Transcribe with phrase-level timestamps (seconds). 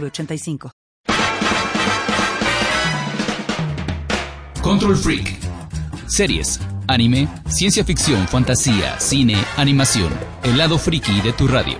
[0.00, 0.70] 906985.
[4.62, 5.36] Control Freak.
[6.06, 10.12] Series, anime, ciencia ficción, fantasía, cine, animación.
[10.42, 11.76] El lado friki de tu radio.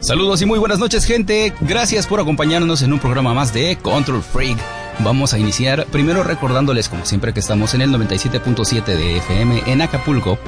[0.00, 4.22] Saludos y muy buenas noches gente, gracias por acompañarnos en un programa más de Control
[4.22, 4.83] Freak.
[5.00, 9.82] Vamos a iniciar primero recordándoles como siempre que estamos en el 97.7 de FM en
[9.82, 10.38] Acapulco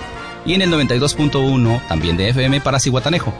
[0.44, 3.34] y en el 92.1 también de FM para Cihuatanejo.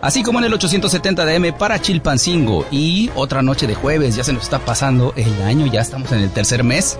[0.00, 4.24] Así como en el 870 de M para Chilpancingo y otra noche de jueves, ya
[4.24, 6.98] se nos está pasando el año, ya estamos en el tercer mes,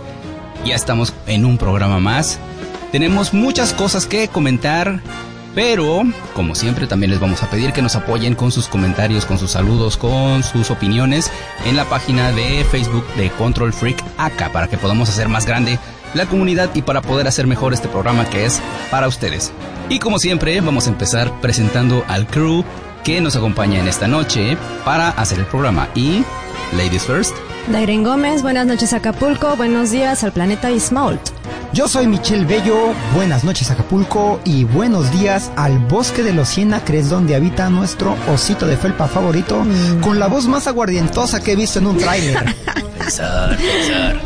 [0.64, 2.38] ya estamos en un programa más.
[2.90, 5.00] Tenemos muchas cosas que comentar,
[5.54, 6.02] pero,
[6.34, 9.52] como siempre, también les vamos a pedir que nos apoyen con sus comentarios, con sus
[9.52, 11.30] saludos, con sus opiniones
[11.64, 15.78] en la página de Facebook de Control Freak acá para que podamos hacer más grande
[16.14, 19.52] la comunidad y para poder hacer mejor este programa que es para ustedes.
[19.88, 22.64] Y como siempre, vamos a empezar presentando al crew
[23.04, 25.88] que nos acompaña en esta noche para hacer el programa.
[25.94, 26.24] Y,
[26.76, 27.34] ladies first.
[27.66, 31.20] Dairen Gómez, buenas noches Acapulco, buenos días al planeta Ismault.
[31.74, 37.10] Yo soy Michelle Bello, buenas noches Acapulco y buenos días al bosque de los Cienacres
[37.10, 40.00] donde habita nuestro osito de felpa favorito Mm.
[40.00, 42.54] con la voz más aguardientosa que he visto en un tráiler.
[42.98, 44.16] Pensar, pensar.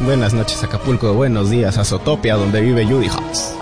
[0.00, 3.54] Buenas noches Acapulco, buenos días a Sotopia donde vive Judy Hobbs.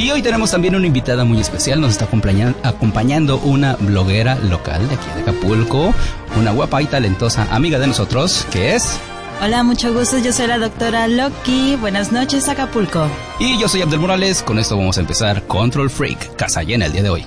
[0.00, 1.78] Y hoy tenemos también una invitada muy especial.
[1.78, 5.92] Nos está acompaña- acompañando una bloguera local de aquí de Acapulco,
[6.38, 8.98] una guapa y talentosa amiga de nosotros, que es.
[9.42, 10.16] Hola, mucho gusto.
[10.16, 11.76] Yo soy la doctora Loki.
[11.76, 13.08] Buenas noches, Acapulco.
[13.38, 14.42] Y yo soy Abdel Morales.
[14.42, 17.26] Con esto vamos a empezar Control Freak, casa llena el día de hoy.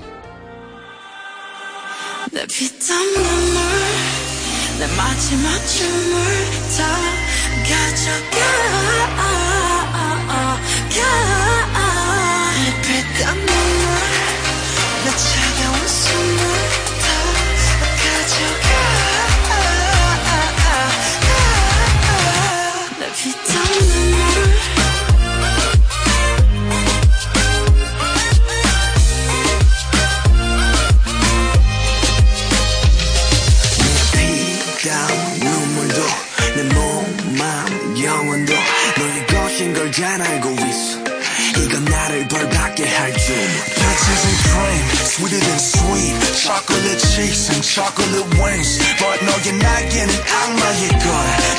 [43.03, 43.35] 벌받게 할줄
[43.75, 46.15] Peaches and cream, sweeter than sweet.
[46.39, 48.79] Chocolate cheeks and chocolate wings.
[48.99, 51.11] But 너의 날개는 악마의 걸.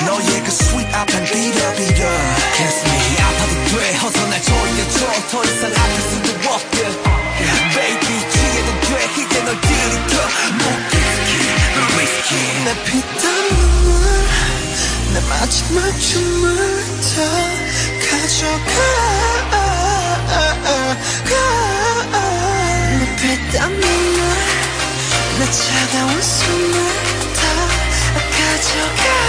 [0.07, 2.01] 너의 그 sweet 앞엔 비려비려.
[2.55, 4.97] Kiss me 아파도 돼 어서 날 조여줘
[5.31, 6.77] 더 이상 아플 수도 없게
[7.75, 8.89] Baby 취해도 돼
[9.19, 10.13] 이제 널 들이켜
[10.55, 11.31] 목기스키
[11.75, 12.31] 널 위스키
[12.65, 13.87] 내 피땀 눈물
[15.13, 16.47] 내 마지막 춤을
[17.01, 17.15] 다
[18.09, 19.62] 가져가
[22.98, 24.18] 내 피땀 눈물
[25.38, 26.72] 내 차가운 숨을
[27.34, 27.40] 다
[28.30, 29.23] 가져가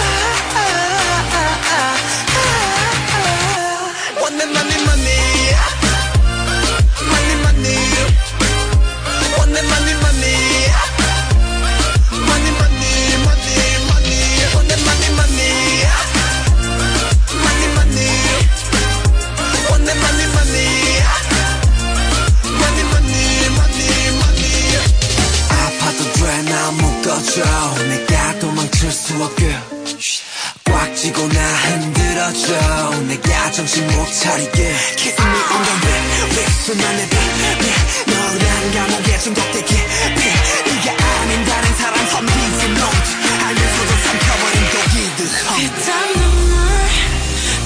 [34.25, 37.15] 차리게 Kiss me on the lip, lip 수만의 빛,
[37.61, 37.65] 빛
[38.11, 39.71] 너라는 감옥에 중독되게
[40.15, 40.21] 빛
[40.65, 43.09] 네가 아닌 다른 사람 선비지 note
[43.45, 45.19] 알면서도 삼켜버린 독이들
[45.57, 46.53] 피땀 눈물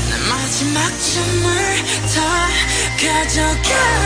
[0.10, 1.48] 내 마지막 춤을
[2.14, 2.50] 다
[3.00, 3.99] 가져가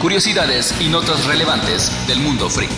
[0.00, 2.70] Curiosidades y notas relevantes del mundo freak.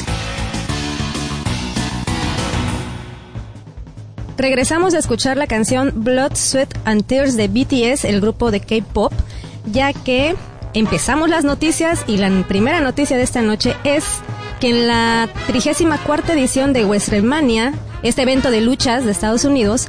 [4.36, 9.12] Regresamos a escuchar la canción Blood, Sweat and Tears de BTS, el grupo de K-pop,
[9.66, 10.34] ya que
[10.74, 14.04] empezamos las noticias y la primera noticia de esta noche es
[14.58, 19.88] que en la 34 edición de WrestleMania, este evento de luchas de Estados Unidos,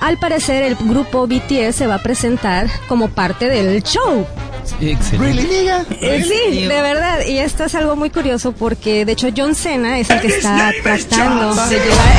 [0.00, 4.24] al parecer el grupo BTS se va a presentar como parte del show.
[4.80, 5.70] Excelente.
[6.00, 7.20] Eh, sí, de verdad.
[7.26, 10.72] Y esto es algo muy curioso porque, de hecho, John Cena es el que está
[10.82, 12.16] tratando de llevar.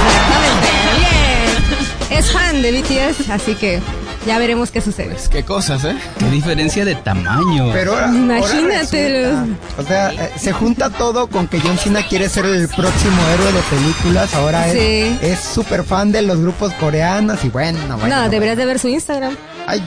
[0.00, 0.68] Exactamente.
[0.98, 2.18] Bien.
[2.18, 3.80] Es fan de BTS, así que
[4.26, 5.16] ya veremos qué sucede.
[5.30, 5.96] Qué cosas, ¿eh?
[6.18, 7.70] Qué diferencia de tamaño.
[7.72, 9.26] Pero ahora, Imagínate.
[9.26, 9.46] ahora
[9.78, 13.52] o sea, eh, se junta todo con que John Cena quiere ser el próximo héroe
[13.52, 14.34] de películas.
[14.34, 15.18] Ahora es- Sí.
[15.22, 18.14] es súper fan de los grupos coreanos y bueno, bueno.
[18.24, 19.36] No, deberías de ver su Instagram.
[19.70, 19.82] Ay,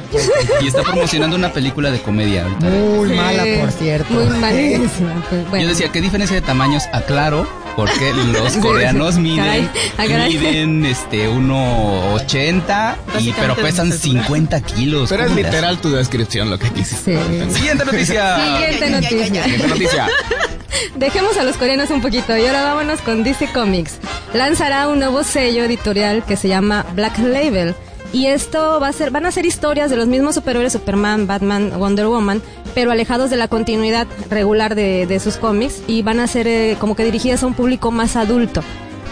[0.61, 2.65] Y está promocionando una película de comedia ahorita.
[2.67, 3.15] muy Sí.
[3.15, 4.13] mala, por cierto.
[4.13, 5.13] Muy malísima.
[5.49, 5.63] Bueno.
[5.63, 6.83] Yo decía, ¿qué diferencia de tamaños?
[6.93, 10.37] Aclaro, porque los coreanos miden, Caray, ah, caray.
[10.37, 14.23] miden este 1.80 y pero pesan nuestra altura.
[14.27, 15.09] 50 kilos.
[15.09, 17.17] Pero es literal tu descripción lo que quisiste.
[17.17, 17.53] Sí.
[17.55, 18.35] Siguiente noticia.
[18.57, 19.43] Siguiente noticia.
[19.43, 20.07] Siguiente noticia.
[20.95, 23.97] Dejemos a los coreanos un poquito y ahora vámonos con DC Comics.
[24.33, 27.75] Lanzará un nuevo sello editorial que se llama Black Label.
[28.13, 31.73] Y esto va a ser, van a ser historias de los mismos superhéroes Superman, Batman,
[31.79, 32.43] Wonder Woman,
[32.75, 36.95] pero alejados de la continuidad regular de, sus cómics y van a ser eh, como
[36.95, 38.61] que dirigidas a un público más adulto.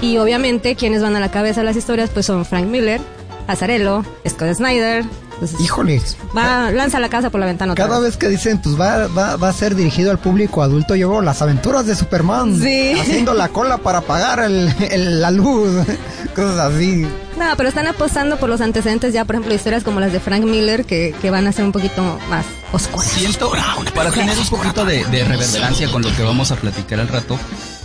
[0.02, 3.02] Y obviamente quienes van a la cabeza de las historias pues son Frank Miller,
[3.48, 5.04] Azarello, Scott Snyder.
[5.42, 6.00] Entonces, Híjole.
[6.38, 9.50] va, lanza la casa por la ventana Cada vez que dicen, pues va, va, va
[9.50, 12.60] a ser dirigido al público adulto, yo veo las aventuras de Superman.
[12.62, 12.94] Sí.
[13.00, 15.72] Haciendo la cola para pagar el, el- la luz.
[16.36, 17.08] Cosas así.
[17.40, 20.44] No, pero están apostando por los antecedentes ya, por ejemplo, historias como las de Frank
[20.44, 23.08] Miller que, que van a ser un poquito más oscuras.
[23.10, 23.52] Siento,
[23.96, 27.40] para tener un poquito de, de reverberancia con lo que vamos a platicar al rato,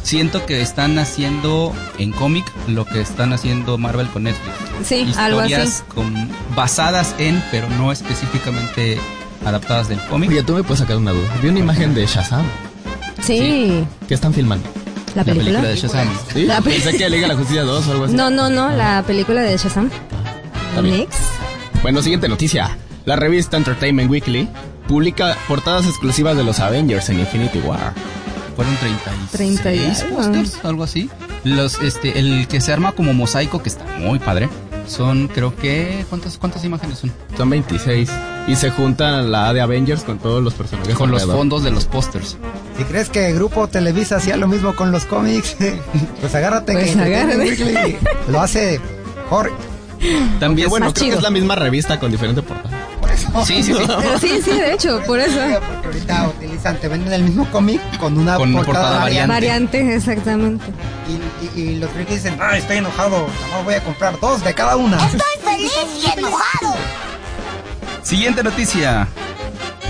[0.06, 4.54] siento que están haciendo en cómic lo que están haciendo Marvel con Netflix.
[4.84, 5.52] Sí, algo así.
[5.52, 8.98] Historias con- basadas en, pero no específicamente
[9.44, 10.30] adaptadas del cómic.
[10.30, 11.28] Oye, tú me puedes sacar una duda.
[11.42, 12.44] Vi una imagen de Shazam.
[13.22, 14.68] Sí, ¿Qué están filmando?
[15.14, 15.44] la La película.
[15.60, 16.08] película de Shazam.
[16.32, 16.44] ¿Sí?
[16.44, 18.14] La pe- Pensé que Liga la Justicia 2 o algo así.
[18.14, 19.90] No, no, no, la película de Shazam.
[20.82, 21.18] Next.
[21.82, 22.76] Bueno, siguiente noticia.
[23.06, 24.48] La revista Entertainment Weekly
[24.86, 27.92] publica portadas exclusivas de los Avengers en Infinity War.
[28.56, 30.16] Fueron 36 30 y algo.
[30.16, 31.10] pósters, algo así.
[31.44, 34.48] Los, este, el que se arma como mosaico, que está muy padre.
[34.88, 37.12] Son, creo que, ¿cuántas, cuántas imágenes son?
[37.36, 38.08] Son 26.
[38.46, 40.94] Y se juntan la A de Avengers con todos los personajes.
[40.94, 41.40] Con los alrededor.
[41.40, 42.36] fondos de los pósters.
[42.78, 45.56] Si crees que Grupo Televisa hacía lo mismo con los cómics,
[46.20, 47.98] pues agárrate Pues que agárrate.
[48.28, 48.80] Lo hace
[49.24, 49.52] mejor.
[50.38, 51.12] También, bueno, creo chido.
[51.14, 52.85] que es la misma revista con diferente portada.
[53.16, 53.44] Eso.
[53.46, 53.84] Sí, sí, sí.
[53.86, 55.38] Pero sí, sí, de hecho, por eso.
[55.82, 59.28] Porque ahorita utilizan, te venden el mismo cómic con una Con una portada, portada variante.
[59.34, 60.64] Variante, exactamente.
[61.08, 64.42] Y, y- y los frikis dicen, ah, estoy enojado, nada más voy a comprar dos
[64.44, 64.98] de cada una.
[68.02, 69.08] Siguiente noticia.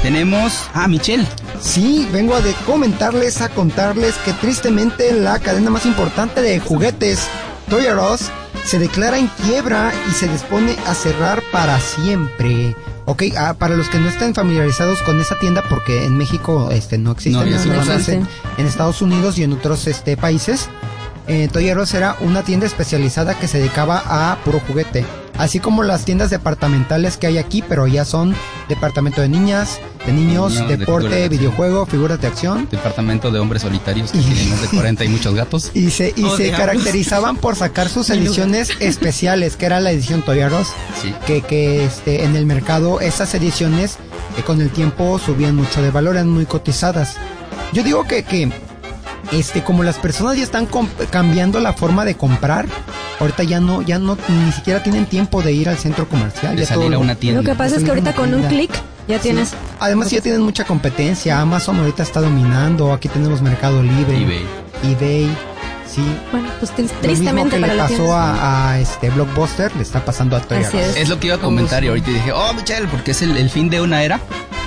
[0.03, 1.27] Tenemos a Michelle.
[1.61, 7.27] Sí, vengo a de comentarles, a contarles que tristemente la cadena más importante de juguetes,
[7.69, 8.29] Toy R Us,
[8.65, 12.77] se declara en quiebra y se dispone a cerrar para siempre.
[13.07, 16.99] Ok, ah, para los que no estén familiarizados con esa tienda, porque en México este,
[16.99, 18.15] no existe, No, no, no existe.
[18.15, 20.69] en, en Estados Unidos y en otros este, países,
[21.29, 25.05] eh, Toy R Us era una tienda especializada que se dedicaba a puro juguete.
[25.39, 28.35] Así como las tiendas departamentales que hay aquí, pero ya son
[28.69, 32.69] departamento de niñas, de niños, Niños, de deporte, de videojuego, figuras de acción.
[32.71, 35.71] Departamento de hombres solitarios que tienen más de 40 y muchos gatos.
[35.75, 40.23] Y se, y Oh, se caracterizaban por sacar sus ediciones especiales, que era la edición
[40.23, 40.69] Toy R Us,
[41.03, 41.15] Sí.
[41.27, 43.97] que, que este, en el mercado esas ediciones
[44.39, 47.17] eh, con el tiempo subían mucho de valor, eran muy cotizadas.
[47.73, 48.51] Yo digo que, que
[49.33, 50.69] este, como las personas ya están
[51.11, 52.67] cambiando la forma de comprar,
[53.21, 56.57] ahorita ya no, ya no, ni siquiera tienen tiempo de ir al centro comercial.
[56.57, 57.43] De ya salir todo a lo- una tienda.
[57.43, 58.71] Lo que pasa es que ahorita con un clic
[59.09, 59.53] ya tienes.
[59.81, 64.47] Además ya tienen mucha competencia, Amazon ahorita está dominando, aquí tenemos Mercado Libre, eBay.
[64.85, 65.37] eBay.
[65.89, 66.03] sí.
[66.33, 69.83] Bueno, pues tri- Lo mismo tristemente que para le pasó a, a, este Blockbuster, le
[69.83, 70.75] está pasando a Toy es.
[70.75, 73.49] Es lo que iba a comentar y ahorita dije, oh, Michelle, porque es el, el
[73.51, 74.21] fin de una era,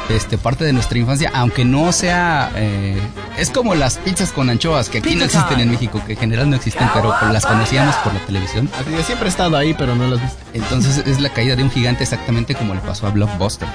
[0.09, 2.99] este, parte de nuestra infancia, aunque no sea, eh,
[3.37, 5.63] es como las pizzas con anchoas, que aquí no existen time.
[5.63, 8.69] en México, que en general no existen, pero las conocíamos por la televisión.
[8.79, 10.39] Así que siempre he estado ahí, pero no los he visto.
[10.53, 13.67] Entonces es la caída de un gigante exactamente como le pasó a Blockbuster.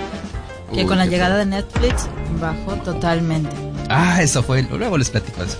[0.72, 2.08] Que Uy, con la llegada de Netflix
[2.40, 3.54] bajó totalmente.
[3.88, 4.62] Ah, eso fue.
[4.62, 5.58] Luego les platico eso.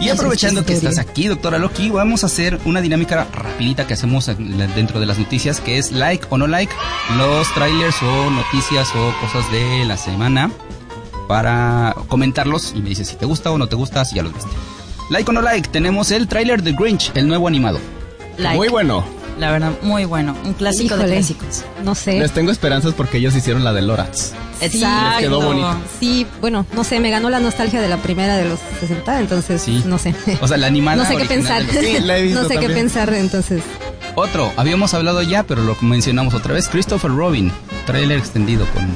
[0.00, 4.26] Y aprovechando que estás aquí, doctora Loki, vamos a hacer una dinámica rapidita que hacemos
[4.26, 6.72] dentro de las noticias, que es like o no like
[7.18, 10.50] los trailers o noticias o cosas de la semana
[11.28, 14.32] para comentarlos y me dices si te gusta o no te gusta, si ya los
[14.32, 14.50] viste.
[15.10, 17.78] Like o no like, tenemos el trailer de Grinch, el nuevo animado.
[18.38, 18.56] Like.
[18.56, 19.04] Muy bueno.
[19.38, 20.34] La verdad, muy bueno.
[20.44, 21.64] Un clásico de clásicos.
[21.84, 22.18] No sé.
[22.18, 24.32] Les tengo esperanzas porque ellos hicieron la de Lorax.
[24.60, 25.10] Exacto.
[25.10, 25.76] les quedó bonito.
[25.98, 29.62] Sí, bueno, no sé, me ganó la nostalgia de la primera de los 60, entonces
[29.62, 29.82] Sí.
[29.86, 30.14] no sé.
[30.40, 30.96] O sea, la animada.
[31.02, 31.62] No sé qué pensar.
[31.62, 33.62] los- Sí, la he visto no sé qué pensar, entonces.
[34.16, 37.52] Otro, habíamos hablado ya, pero lo mencionamos otra vez, Christopher Robin,
[37.86, 38.88] trailer extendido con...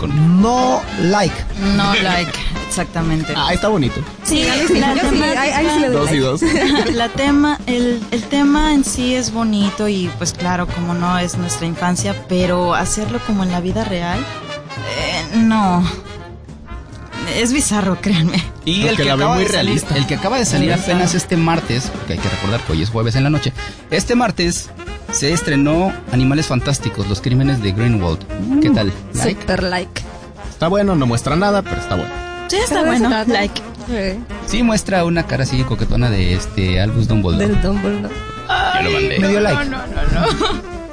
[0.00, 1.34] con No like.
[1.76, 2.32] No like,
[2.66, 3.32] exactamente.
[3.36, 4.00] Ah, está bonito.
[4.24, 6.40] Sí, sí, la yo sí, temática- ahí- sí le doy Dos y dos.
[6.94, 11.36] la tema, el, el tema en sí es bonito y pues claro, como no es
[11.36, 14.18] nuestra infancia, pero hacerlo como en la vida real,
[15.34, 15.84] no.
[17.36, 18.42] Es bizarro, créanme.
[18.64, 19.96] Y Porque el que, acaba muy de salir, realista.
[19.96, 21.16] el que acaba de salir apenas bizarro.
[21.18, 23.52] este martes, que hay que recordar que hoy es jueves en la noche,
[23.90, 24.70] este martes
[25.12, 28.18] se estrenó Animales Fantásticos, los crímenes de Greenwald.
[28.60, 28.92] ¿Qué tal?
[29.14, 29.40] ¿Like?
[29.40, 30.02] Super like.
[30.50, 32.10] Está bueno, no muestra nada, pero está bueno.
[32.48, 33.10] Sí, está Tal bueno.
[33.26, 33.62] Like.
[33.90, 37.48] Eh, Sí, muestra una cara así coquetona de este Albus Dumbledore.
[37.48, 38.14] del Dumbledore.
[38.74, 39.18] Yo lo mandé.
[39.18, 39.70] Medio like.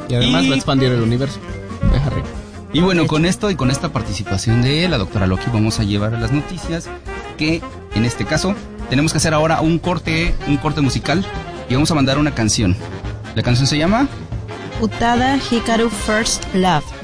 [0.09, 1.39] Y además Y- va a expandir el universo.
[1.91, 2.27] Deja rico.
[2.73, 6.15] Y bueno, con esto y con esta participación de la doctora Loki vamos a llevar
[6.15, 6.87] a las noticias
[7.37, 7.61] que
[7.95, 8.55] en este caso
[8.89, 11.25] tenemos que hacer ahora un corte, un corte musical
[11.69, 12.77] y vamos a mandar una canción.
[13.35, 14.07] La canción se llama
[14.79, 17.00] Utada Hikaru First Love.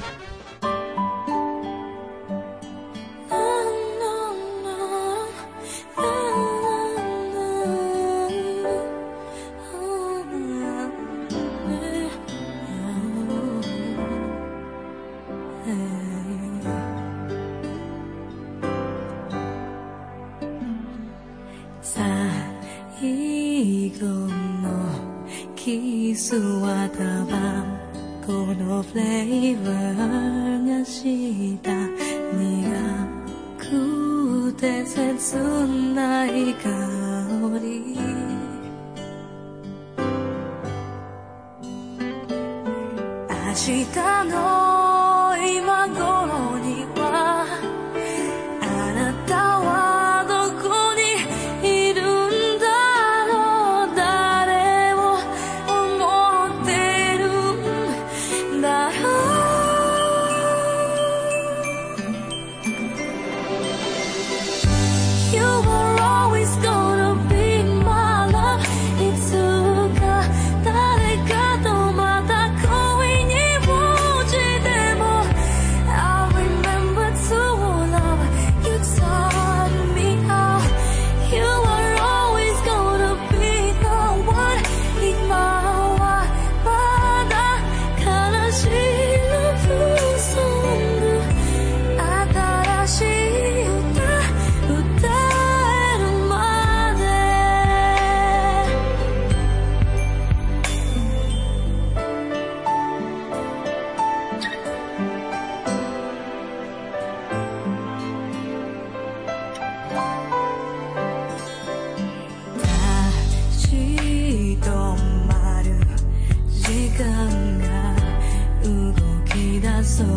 [119.97, 120.07] そう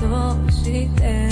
[0.00, 1.29] として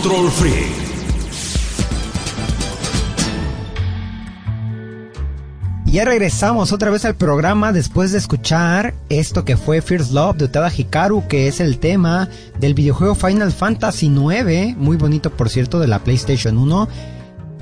[0.00, 0.66] Control Freak.
[5.86, 10.36] Y ya regresamos otra vez al programa después de escuchar esto que fue First Love
[10.36, 12.28] de Utada Hikaru, que es el tema
[12.60, 16.88] del videojuego Final Fantasy IX, muy bonito por cierto, de la PlayStation 1.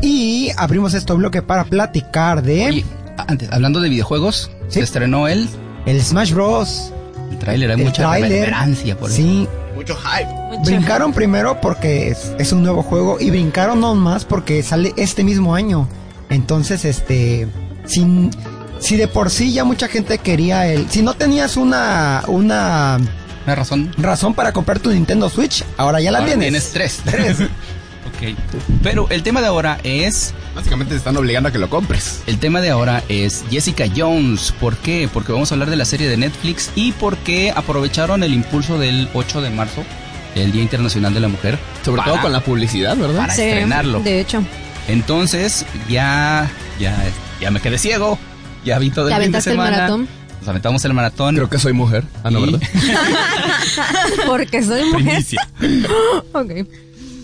[0.02, 2.84] Y abrimos este bloque para platicar de Oye,
[3.16, 5.48] antes, hablando de videojuegos, se estrenó el,
[5.86, 6.92] el Smash Bros.
[7.30, 9.16] el tráiler, hay El mucha reverencia por eso.
[9.16, 10.28] Sí, Mucho hype.
[10.64, 15.22] brincaron primero porque es, es un nuevo juego y brincaron aún más porque sale este
[15.22, 15.86] mismo año.
[16.30, 17.46] Entonces, este,
[17.84, 18.30] sin,
[18.80, 22.98] si de por sí ya mucha gente quería el, si no tenías una, una
[23.44, 23.92] Una razón.
[23.98, 26.72] razón para comprar tu Nintendo Switch, ahora ya la Ahora tienes.
[26.72, 27.00] Tienes tres.
[27.04, 27.40] Tres.
[27.42, 28.36] ok.
[28.82, 32.22] Pero el tema de ahora es Básicamente te están obligando a que lo compres.
[32.26, 34.52] El tema de ahora es Jessica Jones.
[34.58, 35.08] ¿Por qué?
[35.12, 39.08] Porque vamos a hablar de la serie de Netflix y porque aprovecharon el impulso del
[39.12, 39.84] 8 de marzo,
[40.34, 41.58] el Día Internacional de la Mujer.
[41.84, 43.20] Sobre para- todo con la publicidad, ¿verdad?
[43.20, 44.00] Para estrenarlo.
[44.00, 44.42] De hecho.
[44.88, 46.96] Entonces, ya, ya,
[47.40, 48.18] ya me quedé ciego.
[48.64, 49.76] Ya vi todo ¿Te el fin de aventaste el semana.
[49.76, 50.08] maratón?
[50.40, 51.34] Nos aventamos el maratón.
[51.34, 52.04] Creo que soy mujer.
[52.24, 52.68] Ah, no, Y- ¿verdad?
[54.26, 55.04] Porque soy mujer.
[55.04, 55.48] Primicia.
[56.32, 56.50] ok.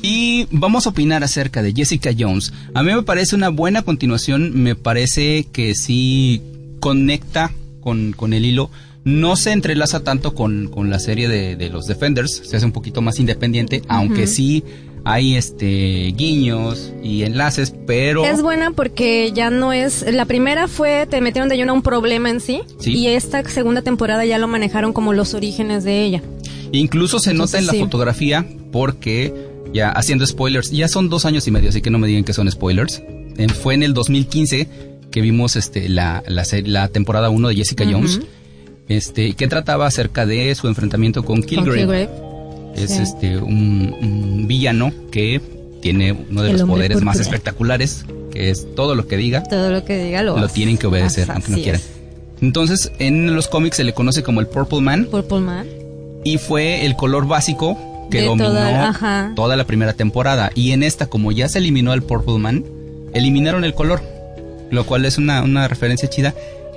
[0.02, 2.52] Y vamos a opinar acerca de Jessica Jones.
[2.74, 6.42] A mí me parece una buena continuación, me parece que sí
[6.80, 8.70] conecta con, con el hilo.
[9.04, 12.72] No se entrelaza tanto con, con la serie de, de los Defenders, se hace un
[12.72, 14.62] poquito más independiente, aunque sí
[15.04, 20.04] hay este guiños y enlaces, pero Es buena porque ya no es.
[20.12, 22.60] La primera fue, te metieron de lleno a un problema en sí.
[22.78, 22.92] Sí.
[22.92, 26.22] Y esta segunda temporada ya lo manejaron como los orígenes de ella.
[26.70, 27.80] incluso se nota en la sí.
[27.80, 29.34] fotografía porque
[29.72, 32.33] ya haciendo spoilers, ya son dos años y medio, así que no me digan que
[32.33, 33.03] son spoilers.
[33.38, 34.68] Eh, fue en el 2015
[35.11, 38.20] que vimos este la, la, temporada 1 de Jessica Jones.
[38.88, 41.79] Este, que trataba acerca de su enfrentamiento con Kilgrave.
[41.81, 42.09] Kilgrave.
[42.75, 43.03] Es Sí.
[43.03, 45.40] este un, un villano que
[45.81, 49.70] tiene uno de El los poderes más espectaculares, que es todo lo que diga, Todo
[49.70, 51.62] lo que diga lo, lo tienen que obedecer, aunque no es.
[51.62, 51.81] quieran.
[52.40, 55.66] Entonces, en los cómics se le conoce como el Purple Man Purple Man.
[56.25, 57.79] y fue el color básico
[58.10, 59.32] que De dominó toda- ajá.
[59.34, 60.50] toda la primera temporada.
[60.54, 62.64] Y en esta, como ya se eliminó el Purple Man,
[63.14, 64.02] eliminaron el color,
[64.70, 66.34] lo cual es una, una referencia chida.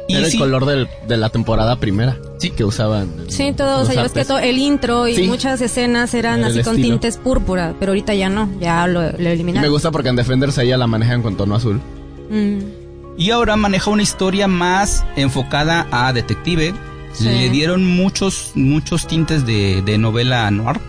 [0.07, 2.17] Y Era sí, el color del- de la temporada primera.
[2.37, 2.51] Sí.
[2.51, 3.09] Que usaban.
[3.27, 5.23] Sí, todo, o sea, ya ves que todo, el intro y Sí.
[5.23, 6.89] muchas escenas eran El así con estilo.
[6.99, 9.71] tintes púrpura, pero ahorita ya no, ya lo, lo Y me eliminaron.
[9.71, 11.81] gusta porque en Defenders ella la manejan con tono azul.
[12.29, 12.59] Mm.
[13.17, 16.73] Y ahora maneja una historia más enfocada a detective.
[17.13, 17.23] Sí.
[17.23, 20.79] Le dieron muchos, muchos tintes de, de novela noir,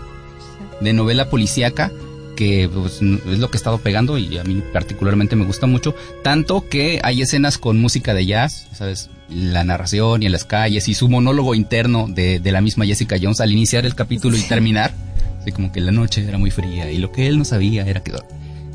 [0.81, 1.91] de novela policíaca,
[2.35, 5.95] que pues, es lo que he estado pegando y a mí particularmente me gusta mucho.
[6.23, 9.09] Tanto que hay escenas con música de jazz, ¿sabes?
[9.29, 13.17] La narración y en las calles y su monólogo interno de, de la misma Jessica
[13.21, 14.93] Jones al iniciar el capítulo y terminar.
[15.41, 18.03] Así como que la noche era muy fría y lo que él no sabía era
[18.03, 18.13] que...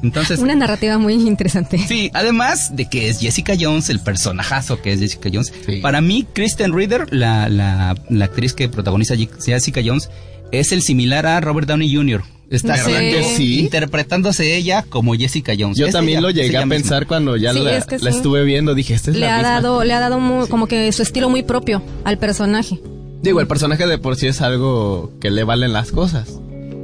[0.02, 0.40] Entonces...
[0.40, 1.78] Una narrativa muy interesante.
[1.78, 5.52] Sí, además de que es Jessica Jones, el personajazo que es Jessica Jones.
[5.80, 10.10] Para mí, Kristen Ritter, la, la, la actriz que protagoniza Jessica Jones,
[10.52, 12.22] es el similar a Robert Downey Jr.
[12.50, 13.60] Está ¿Verdad haciendo- que sí?
[13.60, 15.78] interpretándose ella como Jessica Jones.
[15.78, 16.74] Yo Es también ella, lo llegué a misma.
[16.76, 18.16] pensar cuando ya Sí, la, es que la sí.
[18.18, 18.74] estuve viendo.
[18.74, 19.52] Dije, esta es Le la ha misma.
[19.52, 22.78] dado, le ha dado muy- como que su estilo muy propio al personaje.
[23.22, 26.28] Digo, el personaje de por sí es algo que le valen las cosas.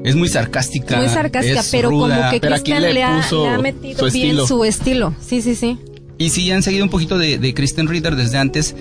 [0.04, 0.96] Es muy sarcástica.
[0.96, 2.16] Muy sarcástica, es pero ruda.
[2.16, 4.46] como que Kristen le le, ha, puso le ha metido su bien estilo.
[4.46, 5.14] su estilo.
[5.20, 5.76] Sí, sí, sí.
[6.16, 8.74] Y si han seguido un poquito de, de Kristen Ritter desde antes,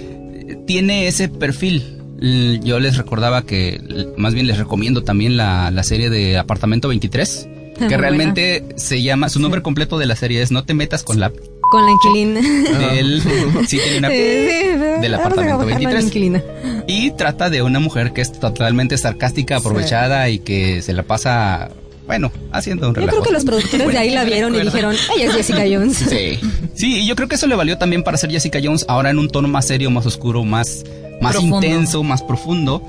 [0.65, 1.96] tiene ese perfil.
[2.19, 3.79] Yo les recordaba que,
[4.17, 8.65] más bien les recomiendo también la, la serie de Apartamento 23, Ah, Muy que realmente
[8.75, 11.31] se llama, su nombre completo de la serie es No te metas con la
[11.69, 12.41] Con la inquilina.
[12.89, 13.21] del,
[13.67, 16.05] sí, tiene una Sí, sí, del apartamento bajarla a la 23.
[16.05, 16.43] inquilina.
[16.87, 21.69] Y trata de una mujer que es totalmente sarcástica, aprovechada y que se la pasa,
[22.07, 23.17] bueno, haciendo un Yo relajo.
[23.17, 25.97] creo que los productores de ahí la vieron y dijeron, ella es Jessica Jones.
[25.97, 26.39] Sí.
[26.73, 29.19] Sí, y yo creo que eso le valió también para ser Jessica Jones ahora en
[29.19, 30.83] un tono más serio, más oscuro, más,
[31.21, 31.55] más Profundo.
[31.57, 32.81] intenso, más profundo.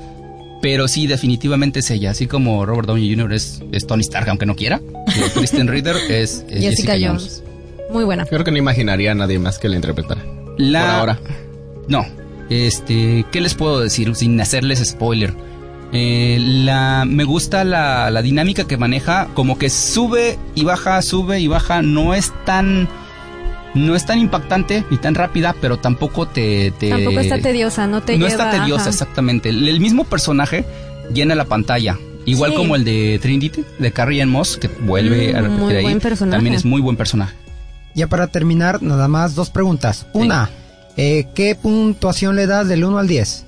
[0.61, 2.11] Pero sí, definitivamente es ella.
[2.11, 3.33] Así como Robert Downey Jr.
[3.33, 4.81] es, es Tony Stark, aunque no quiera.
[5.33, 7.43] Kristen Ritter es, es Jessica, Jessica, Jones.
[7.91, 8.25] Muy buena.
[8.25, 10.21] Creo que no imaginaría a nadie más que la interpretara.
[10.57, 10.81] La...
[10.81, 11.19] Por ahora.
[11.87, 12.05] No.
[12.49, 15.33] Este, ¿qué les puedo decir sin hacerles spoiler?
[15.91, 21.39] Eh, la, me gusta la, la dinámica que maneja, como que sube y baja, sube
[21.39, 22.87] y baja, no es tan,
[23.75, 28.01] no es tan impactante ni tan rápida, pero tampoco te, te- Tampoco está tediosa, no
[28.01, 28.43] te no lleva...
[28.45, 28.89] está tediosa, ajá.
[28.89, 29.49] exactamente.
[29.49, 30.65] El, el mismo personaje
[31.13, 31.97] llena la pantalla.
[32.25, 32.57] Igual Sí.
[32.57, 35.83] como el de Trinity, de Carrie Ann Moss, que vuelve a Mm, repetir muy ahí.
[35.83, 36.35] buen personaje.
[36.37, 37.33] También es muy buen personaje.
[37.95, 40.05] Ya para terminar, nada más dos preguntas.
[40.13, 40.49] Una,
[40.97, 43.45] eh, ¿qué puntuación le das del 1 al 10?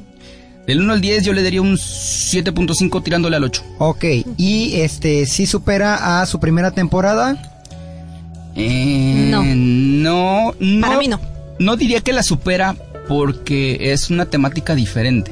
[0.66, 3.64] Del 1 al 10 yo le daría un 7.5 tirándole al 8.
[3.80, 4.06] Ok,
[4.38, 7.51] y este, ¿sí supera a su primera temporada?
[8.56, 9.44] Eh, No.
[9.44, 10.54] no.
[10.60, 10.82] no.
[10.88, 11.20] Para mí no.
[11.60, 12.76] No diría que la supera
[13.08, 15.32] porque es una temática diferente.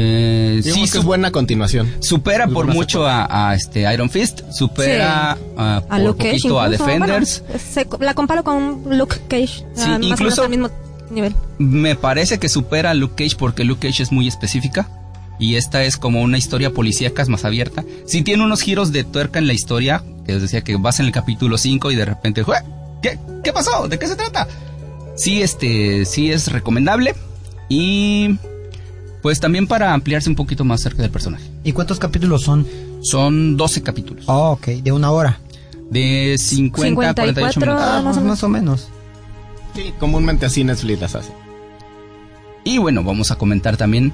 [0.00, 1.90] Eh, sí, que es buena continuación.
[2.00, 6.30] supera Es por mucho a, a, este Iron Fist, supera a, A por Luke Cage.
[6.36, 7.42] poquito a Defenders.
[7.48, 7.58] bueno,
[7.98, 9.46] se- la comparo con Luke Cage.
[9.48, 10.70] Sí, ah, más o menos incluso- al mismo
[11.10, 11.34] nivel.
[11.58, 14.88] Me parece que supera a Luke Cage porque Luke Cage es muy específica
[15.40, 17.82] y esta es como una historia policíaca es más abierta.
[18.06, 21.06] Sí tiene unos giros de tuerca en la historia, que os decía que vas en
[21.06, 22.56] el capítulo 5 y de repente, "Jue,
[23.02, 23.88] ¿qué, ¿qué pasó?
[23.88, 24.46] ¿De qué se trata?
[25.16, 27.14] Sí, este, sí es recomendable
[27.70, 28.36] y
[29.22, 31.44] pues también para ampliarse un poquito más cerca del personaje.
[31.64, 32.66] ¿Y cuántos capítulos son?
[33.00, 35.40] Son 12 capítulos Oh, ok, de una hora.
[35.90, 37.82] de 50 a 48 54 minutos.
[37.88, 38.28] Ah, más o menos.
[38.28, 38.88] más o menos.
[39.74, 41.32] Sí, comúnmente así Netflix las hace.
[42.64, 44.12] Y bueno, vamos a comentar también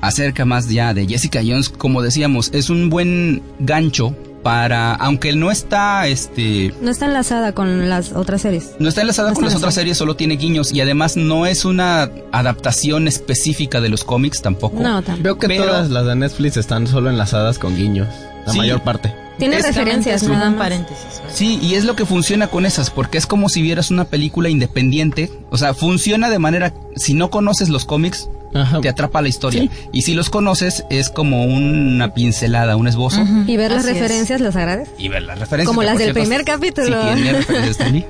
[0.00, 1.68] acerca más ya de Jessica Jones.
[1.68, 7.88] Como decíamos, es un buen gancho para, aunque no está, este, No está enlazada con
[7.88, 8.72] las otras series.
[8.78, 11.46] no está enlazada No con está las otras series, solo tiene guiños y además no
[11.46, 14.82] es una adaptación específica de los cómics tampoco.
[14.82, 15.22] No, tampoco.
[15.22, 18.08] Veo que Pero- todas las de Netflix están solo enlazadas con guiños.
[18.46, 18.58] La Sí.
[18.58, 19.14] mayor parte.
[19.38, 20.58] Tiene referencias nada más.
[20.58, 21.04] paréntesis.
[21.32, 24.48] Sí, y es lo que funciona con esas, porque es como si vieras una película
[24.48, 25.30] independiente.
[25.50, 28.80] O sea, funciona de manera, si no conoces los cómics, Ajá.
[28.80, 29.68] te atrapa la historia.
[29.92, 33.24] Y si los conoces, es como una pincelada, un esbozo.
[33.46, 33.94] Y ver las es.
[33.94, 34.90] referencias las agradece.
[34.98, 35.68] Y ver las referencias.
[35.68, 37.02] Como las del cierto, primer capítulo.
[37.02, 38.06] Sí, tiene referencias también.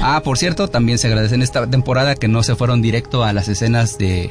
[0.00, 3.32] Ah, por cierto, también se agradece en esta temporada que no se fueron directo a
[3.32, 4.30] las escenas de,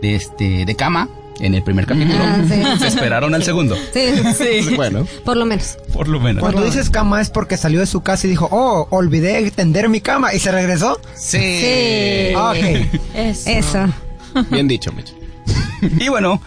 [0.00, 1.08] de este de cama
[1.40, 2.18] en el primer capítulo.
[2.20, 2.62] Ah, sí.
[2.78, 3.76] Se esperaron al segundo.
[3.92, 4.74] Sí, sí.
[4.76, 5.78] Bueno, Por lo menos.
[5.92, 6.42] Por lo menos.
[6.42, 10.00] Cuando dices cama es porque salió de su casa y dijo, oh, olvidé tender mi
[10.00, 11.00] cama y se regresó.
[11.14, 11.38] Sí.
[11.38, 12.34] Sí.
[12.34, 13.00] Ok.
[13.14, 13.50] Eso.
[13.50, 13.86] Eso.
[14.50, 15.14] bien dicho, Mitch.
[16.00, 16.40] Y bueno,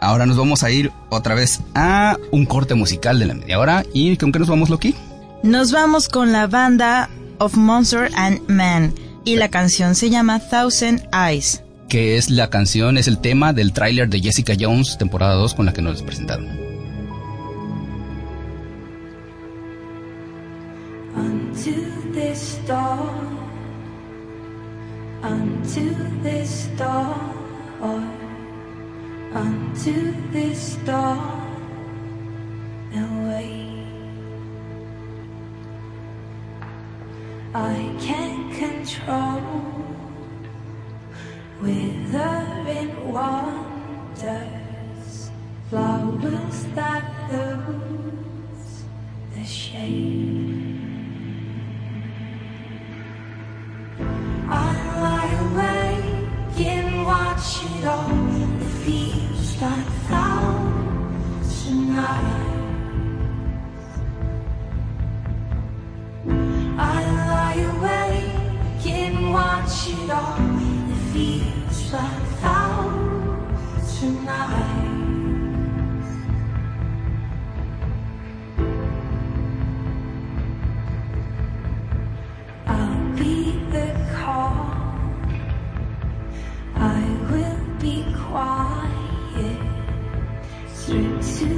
[0.00, 3.84] ahora nos vamos a ir otra vez a un corte musical de la media hora.
[3.92, 4.94] ¿Y con qué nos vamos, Loki?
[5.42, 11.06] Nos vamos con la banda of Monster and Man y la canción se llama Thousand
[11.12, 11.62] Eyes.
[11.88, 15.66] Que es la canción, es el tema del tráiler de Jessica Jones, temporada 2, con
[15.66, 16.68] la que nos presentaron.
[37.54, 39.97] I can't control
[41.60, 44.30] withering wonders,
[45.68, 48.84] flowers that lose
[49.34, 50.78] the shade.
[54.48, 58.10] I lie awake and watch it all.
[58.42, 62.68] It feels like thousand nights.
[66.78, 70.77] I lie awake and watch it all.
[74.24, 74.74] Nights.
[82.66, 84.70] I'll be the call.
[86.76, 89.58] I will be quiet.
[90.72, 91.57] Straight to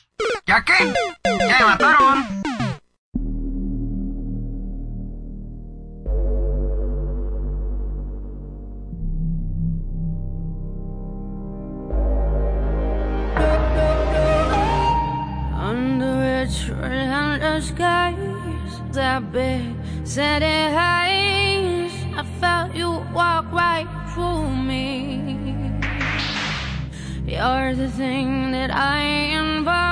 [0.51, 0.93] ¿Ya qué?
[1.23, 2.41] ¿Ya me mataron?
[17.61, 25.21] Skies, that big city heights, I felt you walk right through me.
[27.27, 29.03] You're the thing that I
[29.39, 29.90] invoke,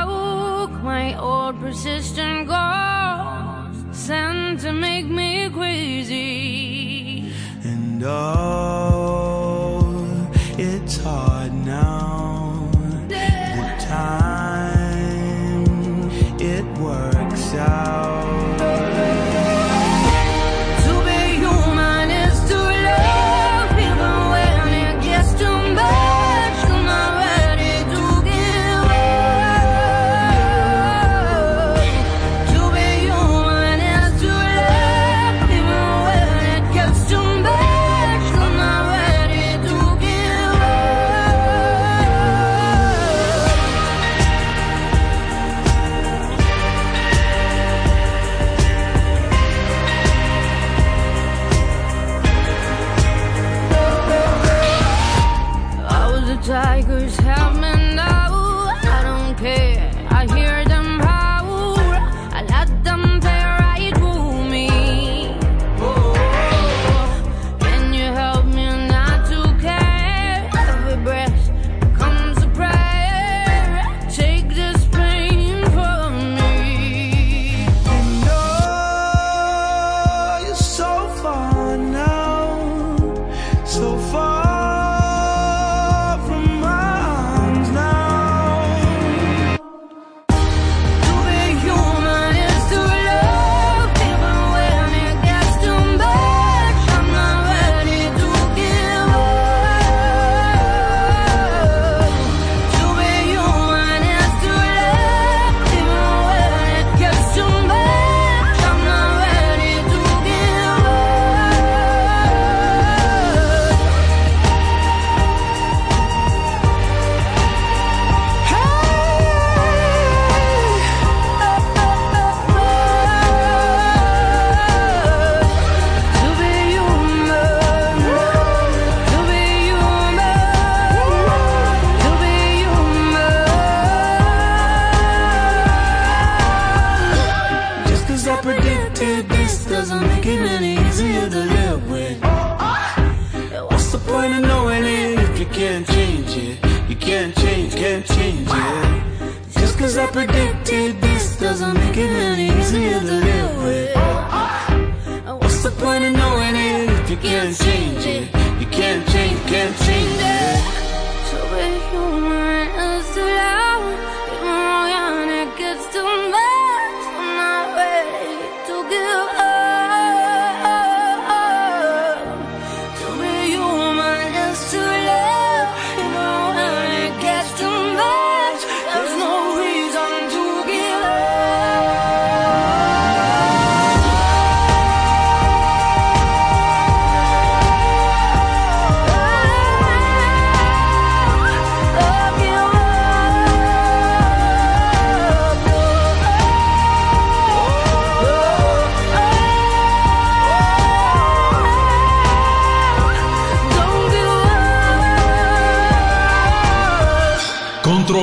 [0.89, 7.32] my old persistent ghost, sent to make me crazy.
[7.63, 9.36] And oh,
[10.58, 12.71] it's hard now.
[13.08, 13.28] The
[13.88, 15.69] time
[16.41, 18.18] it works out.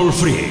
[0.07, 0.47] Control Freak.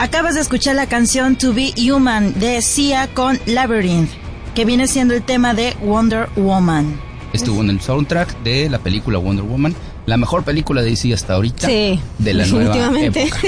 [0.00, 4.10] Acabas de escuchar la canción To Be Human de Sia con Labyrinth,
[4.56, 7.00] que viene siendo el tema de Wonder Woman.
[7.32, 11.34] Estuvo en el soundtrack de la película Wonder Woman, la mejor película de DC hasta
[11.34, 11.68] ahorita.
[11.68, 13.22] Sí, de la nueva definitivamente.
[13.24, 13.40] época.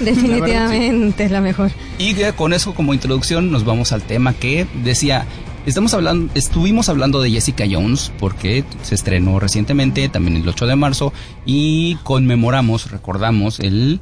[0.00, 1.72] definitivamente es la mejor.
[1.98, 5.26] Y con eso como introducción nos vamos al tema que decía,
[5.66, 10.76] Estamos hablando, estuvimos hablando de Jessica Jones porque se estrenó recientemente, también el 8 de
[10.76, 11.12] marzo,
[11.44, 13.98] y conmemoramos, recordamos el,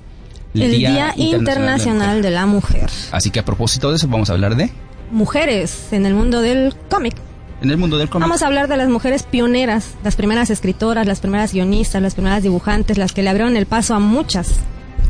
[0.52, 2.90] El Día, Internacional de la Mujer.
[3.12, 4.70] Así que a propósito de eso vamos a hablar de
[5.10, 7.14] Mujeres en el mundo del cómic.
[7.62, 8.28] en el mundo del cómic.
[8.28, 12.42] Vamos a hablar de las mujeres pioneras, las primeras escritoras, las primeras guionistas, las primeras
[12.42, 14.56] dibujantes, las que le abrieron el paso a muchas.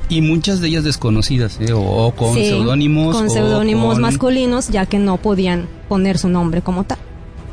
[0.09, 1.73] Y muchas de ellas desconocidas, ¿eh?
[1.73, 3.17] o, o con Sí, seudónimos.
[3.17, 6.99] Con seudónimos con- masculinos, ya que no podían poner su nombre como tal.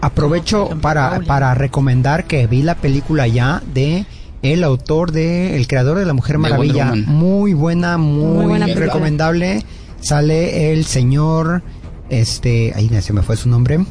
[0.01, 4.05] Aprovecho para, para recomendar que vi la película ya de
[4.41, 6.93] el autor de el creador de la Mujer Maravilla.
[7.05, 8.87] Muy buena, muy, Muy buena película.
[8.87, 9.63] recomendable.
[10.01, 11.61] Sale el señor,
[12.09, 13.85] este, ahí se me fue su nombre.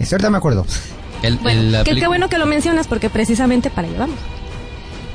[0.00, 0.66] Este, ahorita me acuerdo.
[1.22, 4.16] El- Bueno, el- la que qué bueno que lo mencionas porque precisamente para allá vamos.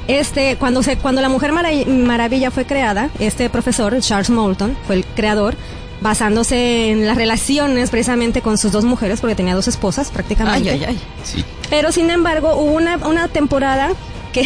[0.08, 4.96] Este, cuando se, cuando la Mujer Mara- Maravilla fue creada, este profesor, Charles Moulton, fue
[4.96, 5.56] el creador,
[6.02, 10.70] basándose en las relaciones precisamente con sus dos mujeres, porque tenía dos esposas prácticamente.
[10.72, 11.00] Ay, ay, ay.
[11.24, 11.44] Sí.
[11.70, 13.90] Pero sin embargo, hubo una, una temporada
[14.32, 14.46] que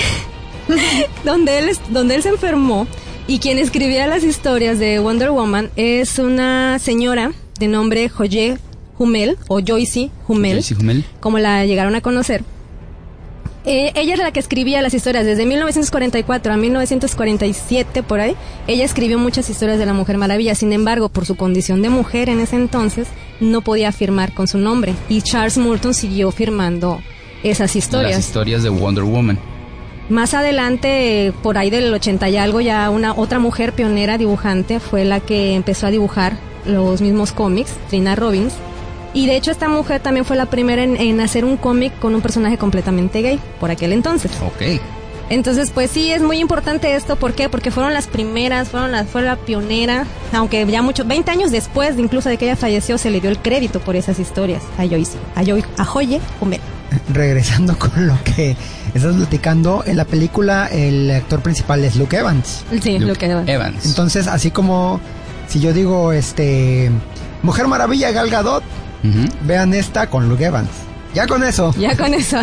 [1.26, 2.88] donde él donde él se enfermó
[3.28, 8.58] y quien escribía las historias de Wonder Woman es una señora de nombre Joye
[8.97, 11.06] Humel o Joyce Humel, Joyce Humel.
[11.19, 12.43] como la llegaron a conocer.
[13.63, 18.36] Eh, ella es la que escribía las historias desde 1944 a 1947 por ahí.
[18.67, 20.56] Ella escribió muchas historias de la Mujer Maravilla.
[20.56, 23.08] Sin embargo, por su condición de mujer en ese entonces,
[23.39, 24.95] no podía firmar con su nombre.
[25.10, 27.02] Y Charles Moulton siguió firmando
[27.43, 28.15] esas historias.
[28.15, 29.38] Las historias de Wonder Woman.
[30.10, 35.06] Más adelante, por ahí del 80 y algo, ya una otra mujer pionera dibujante fue
[35.06, 38.54] la que empezó a dibujar los mismos cómics, Trina Robbins.
[39.14, 42.16] Y de hecho esta mujer también fue la primera en, en hacer un cómic con
[42.16, 44.32] un personaje completamente gay, por aquel entonces.
[44.42, 44.82] Ok.
[45.32, 47.16] Entonces, pues sí, es muy importante esto.
[47.16, 47.48] ¿Por qué?
[47.48, 50.06] Porque fueron las primeras, fueron las, fue la pionera.
[50.34, 53.30] Aunque ya mucho, 20 años después, de incluso de que ella falleció, se le dio
[53.30, 56.60] el crédito por esas historias a Joyce, a, Joy, a Joye Humel.
[57.14, 58.58] Regresando con lo que
[58.94, 62.66] estás platicando, en la película el actor principal es Luke Evans.
[62.82, 63.86] Sí, lo que Evans.
[63.86, 65.00] Entonces, así como
[65.48, 66.92] si yo digo, este,
[67.42, 68.64] Mujer Maravilla Gal Gadot,
[69.45, 70.69] Vean esta con Luke Evans.
[71.13, 71.73] Ya con eso.
[71.77, 72.39] Ya con eso.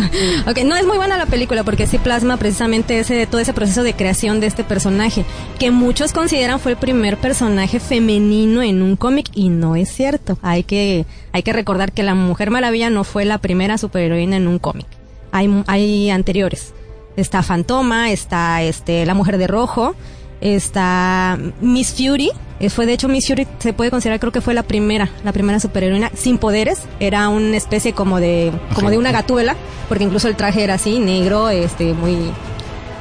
[0.47, 3.81] Ok, no es muy buena la película porque sí plasma precisamente ese todo ese proceso
[3.81, 5.25] de creación de este personaje,
[5.57, 10.37] que muchos consideran fue el primer personaje femenino en un cómic y no es cierto.
[10.43, 14.47] Hay que hay que recordar que la Mujer Maravilla no fue la primera superheroína en
[14.47, 14.87] un cómic.
[15.31, 16.73] Hay hay anteriores.
[17.15, 19.95] Está Fantoma, está este La Mujer de Rojo,
[20.41, 22.31] está Miss Fury.
[22.59, 25.31] eh, Fue de hecho Miss Fury se puede considerar creo que fue la primera, la
[25.31, 26.81] primera superheroína sin poderes.
[26.99, 29.55] Era una especie como de como de una gatúbela,
[29.87, 32.31] porque incluso el traje era así negro, este muy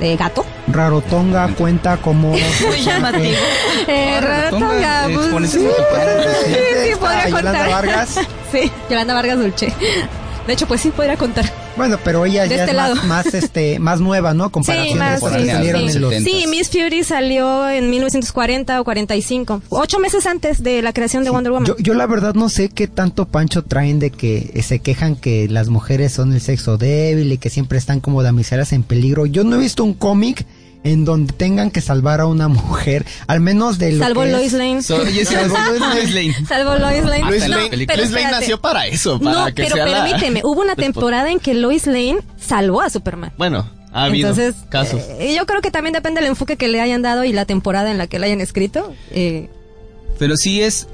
[0.00, 0.44] de gato.
[0.68, 2.28] Rarotonga cuenta como
[2.66, 3.34] Muy llamativo.
[3.88, 5.66] Eh, Rarotonga, Tonga, pues, sí, sí,
[6.84, 6.90] sí.
[7.00, 7.68] podría Yolanda contar.
[7.70, 8.20] Vargas.
[8.52, 9.72] sí, Yolanda Vargas Dulce.
[10.46, 11.44] De hecho, pues sí podría contar.
[11.78, 12.94] Bueno, pero ella De ya este es lado.
[12.96, 14.50] más, más, este, más nueva, ¿no?
[14.50, 15.96] Comparación Sí, más, de cuando sí, salieron sí.
[15.96, 16.14] en los...
[16.14, 21.30] Sí, Miss Fury salió en 1940 o 45, ocho meses antes de la creación de
[21.30, 21.66] Wonder Woman.
[21.66, 25.16] Yo, yo la verdad no sé qué tanto pancho traen de que eh, se quejan
[25.16, 29.24] que las mujeres son el sexo débil y que siempre están como damiselas en peligro.
[29.26, 30.44] Yo no he visto un cómic
[30.84, 34.52] en donde tengan que salvar a una mujer, al menos de lo Salvo que Lois
[34.52, 34.82] Lane.
[34.82, 36.46] So- Salvo Lois Lois Lane.
[36.46, 37.38] Salvo Lois Lane.
[37.48, 40.66] La Lane, pero nació para eso, para No, que pero sea la- permíteme, hubo una
[40.68, 40.86] la esposa.
[40.92, 43.32] temporada en que Lois Lane salvó a Superman.
[43.36, 45.02] Bueno, ha habido Entonces, casos.
[45.18, 47.90] eh, yo creo que también depende del enfoque que le hayan dado y la temporada
[47.90, 48.94] en la que la hayan escrito.
[49.10, 49.48] Eh,
[50.18, 50.86] Pero sí es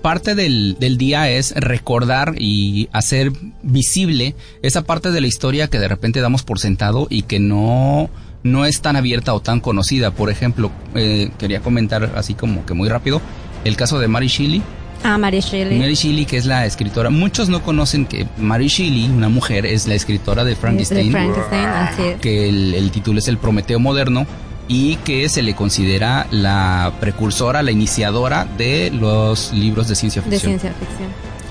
[0.00, 3.30] parte del, del día es recordar y hacer
[3.62, 8.08] visible esa parte de la historia que de repente damos por sentado y que no
[8.42, 10.10] no es tan abierta o tan conocida.
[10.10, 13.20] Por ejemplo, eh, quería comentar así como que muy rápido
[13.64, 14.62] el caso de Mary Shelley.
[15.04, 15.78] a Mary Shelley.
[15.78, 17.10] Mary Shelley, que es la escritora.
[17.10, 21.12] Muchos no conocen que Mary Shelley, una mujer, es la escritora de de Frankenstein.
[21.12, 22.20] Frankenstein, así es.
[22.20, 24.26] que el, el título es El Prometeo Moderno
[24.68, 30.30] y que se le considera la precursora, la iniciadora de los libros de ciencia de
[30.30, 30.60] ficción.
[30.60, 31.08] ciencia ficción.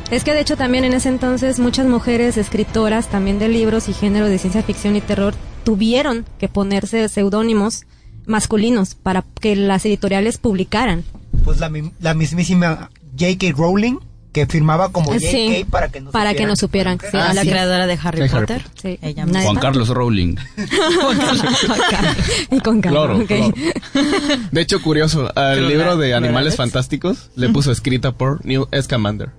[0.09, 3.93] Es que de hecho también en ese entonces muchas mujeres escritoras también de libros y
[3.93, 5.33] género de ciencia ficción y terror
[5.64, 7.86] tuvieron que ponerse seudónimos
[8.26, 11.03] masculinos para que las editoriales publicaran.
[11.43, 12.89] Pues la, la mismísima
[13.20, 13.53] J.K.
[13.57, 13.97] Rowling,
[14.32, 15.28] que firmaba como J.K.
[15.32, 16.99] Sí, para que no para que no supieran.
[16.99, 18.64] Sí, Ah, a la que- creadora de Harry De Harry Potter.
[18.82, 18.99] Sí.
[19.01, 19.55] Ella Juan.
[19.62, 20.36] Carlos Rowling.
[22.51, 23.26] y con calma, Claro, ok.
[23.28, 23.53] claro.
[24.51, 29.30] De hecho, curioso, al libro de ¿no Animales Fantásticos le puso escrita por Neil Scamander.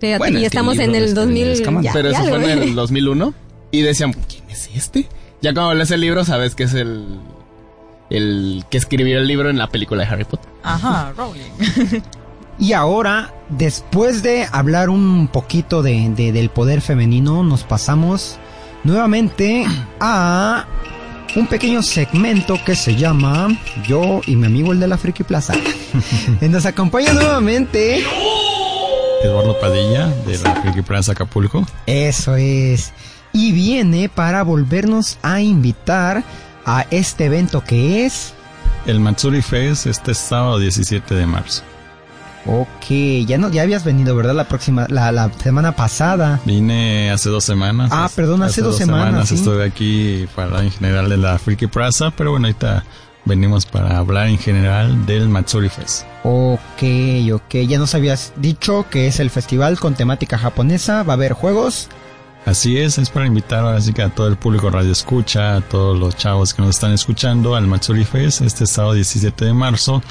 [0.00, 1.46] Fíjate, Bueno, y es que estamos en el de 2000.
[1.48, 1.82] Escamandro.
[1.84, 3.34] ya, Pero ya eso fue en el 2001
[3.70, 5.06] y decían, ¿quién es este?
[5.42, 7.18] Ya cuando lees el libro sabes que es el
[8.10, 10.50] el que escribió el libro en la película de Harry Potter.
[10.62, 12.02] Ajá, Rowling.
[12.58, 18.36] Y ahora, después de hablar un poquito de, de- del poder femenino, nos pasamos
[18.84, 19.64] nuevamente
[20.00, 20.66] a
[21.36, 23.48] un pequeño segmento que se llama
[23.88, 25.54] Yo y mi amigo el de la Friki Plaza.
[26.42, 28.04] nos acompaña nuevamente.
[29.24, 31.66] Eduardo Padilla de la Friki Plaza Acapulco.
[31.86, 32.92] Eso es.
[33.32, 36.24] Y viene para volvernos a invitar
[36.64, 38.34] a este evento que es...
[38.86, 41.62] El Matsuri Fest este sábado 17 de marzo.
[42.46, 44.34] Ok, ya no, ya habías venido, ¿verdad?
[44.34, 46.40] La próxima, la, la semana pasada.
[46.46, 47.90] Vine hace dos semanas.
[47.92, 49.34] Ah, perdón, hace dos semanas, sí.
[49.34, 52.84] Estuve aquí para hablar en general de la Friki Plaza, pero bueno, ahorita
[53.26, 56.04] venimos para hablar en general del Matsuri Fest.
[56.24, 56.82] Ok,
[57.32, 61.34] ok, ya nos habías dicho que es el festival con temática japonesa, va a haber
[61.34, 61.88] juegos.
[62.46, 65.98] Así es, es para invitar así que a todo el público radio escucha, a todos
[65.98, 70.02] los chavos que nos están escuchando al Matsuri Fest este sábado 17 de marzo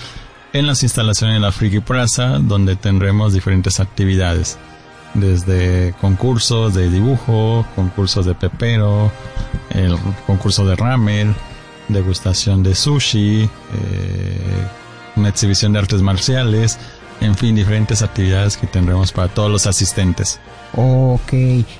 [0.53, 4.59] en las instalaciones de la Friki Plaza donde tendremos diferentes actividades
[5.15, 9.11] desde concursos de dibujo, concursos de pepero,
[9.71, 11.35] el concurso de ramen,
[11.87, 14.67] degustación de sushi, eh,
[15.15, 16.79] una exhibición de artes marciales,
[17.21, 20.39] en fin, diferentes actividades que tendremos para todos los asistentes.
[20.75, 21.33] Ok,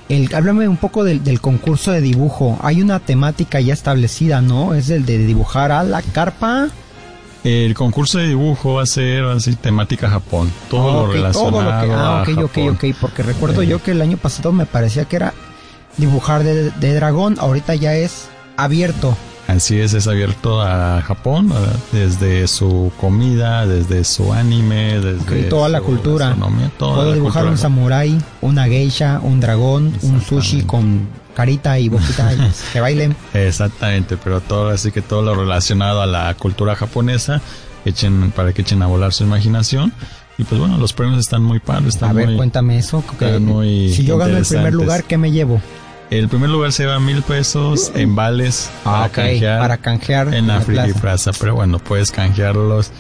[0.10, 2.58] el, háblame un poco del, del concurso de dibujo.
[2.62, 4.74] Hay una temática ya establecida, ¿no?
[4.74, 6.70] Es el de dibujar a la carpa.
[7.44, 11.70] El concurso de dibujo va a ser así temática Japón, todo lo relacionado todo lo
[11.70, 12.70] que, ah, a ok, ok, Japón.
[12.70, 13.68] ok, porque recuerdo Eh.
[13.68, 15.34] yo que el año pasado me parecía que era
[15.96, 18.28] dibujar de, de dragón, ahorita ya es
[18.58, 19.16] abierto.
[19.50, 21.52] Así es, es abierto a Japón,
[21.92, 26.36] desde su comida, desde su anime, desde toda la cultura.
[26.78, 31.80] toda Puedo la dibujar cultura un samurái, una geisha, un dragón, un sushi con carita
[31.80, 33.16] y boquita y que bailen.
[33.34, 37.42] Exactamente, pero todo así que todo lo relacionado a la cultura japonesa,
[37.86, 39.92] echen para que echen a volar su imaginación.
[40.38, 43.04] Y pues bueno, los premios están muy padres, están A ver, muy, cuéntame eso.
[43.18, 45.60] que- muy si yo gano el primer lugar, ¿qué me llevo?
[46.10, 49.20] El primer lugar se va mil pesos en vales Ah, ok,
[49.60, 51.00] para canjear en la Friki plaza.
[51.02, 51.32] Plaza.
[51.40, 52.92] Pero bueno, puedes canjearlos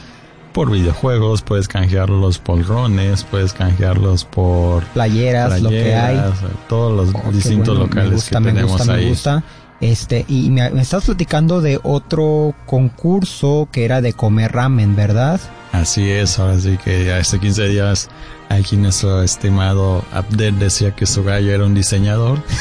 [0.54, 6.20] por videojuegos, puedes canjearlos por drones, puedes canjearlos por Playeras, lo que hay.
[6.68, 9.04] todos los Oh, distintos bueno, locales gusta, que me tenemos gusta, ahí.
[9.06, 9.44] Me gusta.
[9.82, 15.40] Este, y me, me estás platicando de otro concurso que era de comer ramen, ¿verdad?
[15.72, 18.10] Así es, ahora sí que ya hace 15 días
[18.50, 22.42] aquí nuestro estimado Abdel decía que su gallo era un diseñador.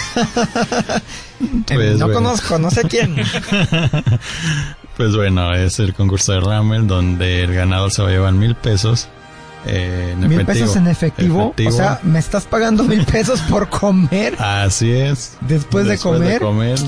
[1.69, 2.15] Pues, no bueno.
[2.15, 3.15] conozco, no sé quién.
[4.97, 8.57] Pues bueno, es el concurso de ramen donde el ganador se va a llevar mil
[8.57, 9.07] pesos.
[9.67, 10.47] eh, en Mil efectivo.
[10.67, 11.55] pesos en efectivo.
[11.69, 14.35] O sea, me estás pagando mil pesos por comer.
[14.43, 15.37] Así es.
[15.43, 16.41] Después de comer.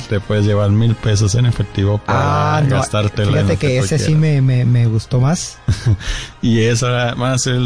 [0.08, 2.74] te puedes llevar mil pesos en efectivo para Ah, no.
[2.78, 5.58] gastártela Fíjate que ese sí me, me, me gustó más.
[6.42, 7.60] Y eso ahora van a ser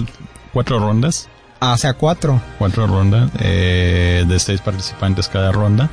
[0.54, 1.28] cuatro rondas.
[1.60, 2.40] Ah, o sea, cuatro.
[2.58, 5.90] Cuatro rondas eh, de seis participantes cada ronda.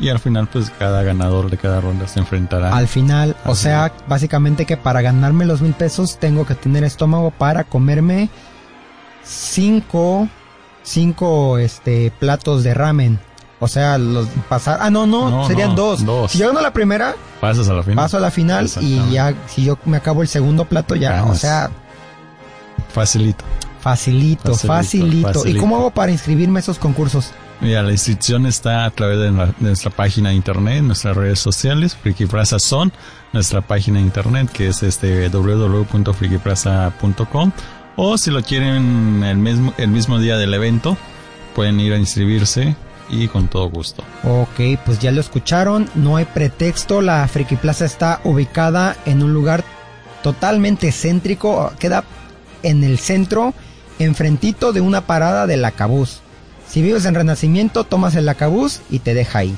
[0.00, 2.76] Y al final, pues cada ganador de cada ronda se enfrentará.
[2.76, 7.32] Al final, o sea, básicamente que para ganarme los mil pesos tengo que tener estómago
[7.32, 8.28] para comerme
[9.24, 10.28] cinco,
[10.84, 13.18] cinco, este, platos de ramen.
[13.60, 14.78] O sea, los pasar.
[14.80, 16.04] Ah, no, no, No, serían no, dos.
[16.04, 16.30] dos.
[16.32, 17.96] Si yo gano la primera, Pasas a la final.
[17.96, 21.34] paso a la final y ya, si yo me acabo el segundo plato, ya, o
[21.34, 21.70] sea,
[22.92, 23.44] Facilito.
[23.90, 25.48] Facilito, Facilito, facilito.
[25.48, 27.30] ¿Y cómo hago para inscribirme a esos concursos?
[27.60, 31.40] Mira, la inscripción está a través de, la- de nuestra página de internet, nuestras redes
[31.40, 32.92] sociales, Friki Plaza son
[33.32, 37.50] nuestra página de internet que es este www.frikiplaza.com
[37.96, 40.96] o si lo quieren el mismo, el mismo día del evento
[41.54, 42.76] pueden ir a inscribirse
[43.10, 44.04] y con todo gusto.
[44.22, 49.32] Ok, pues ya lo escucharon, no hay pretexto, la Friki Plaza está ubicada en un
[49.34, 49.64] lugar
[50.22, 52.04] totalmente céntrico, queda
[52.62, 53.54] en el centro,
[53.98, 56.20] enfrentito de una parada del Acabús.
[56.68, 59.56] Si vives en Renacimiento, tomas el Acabús y te deja ahí,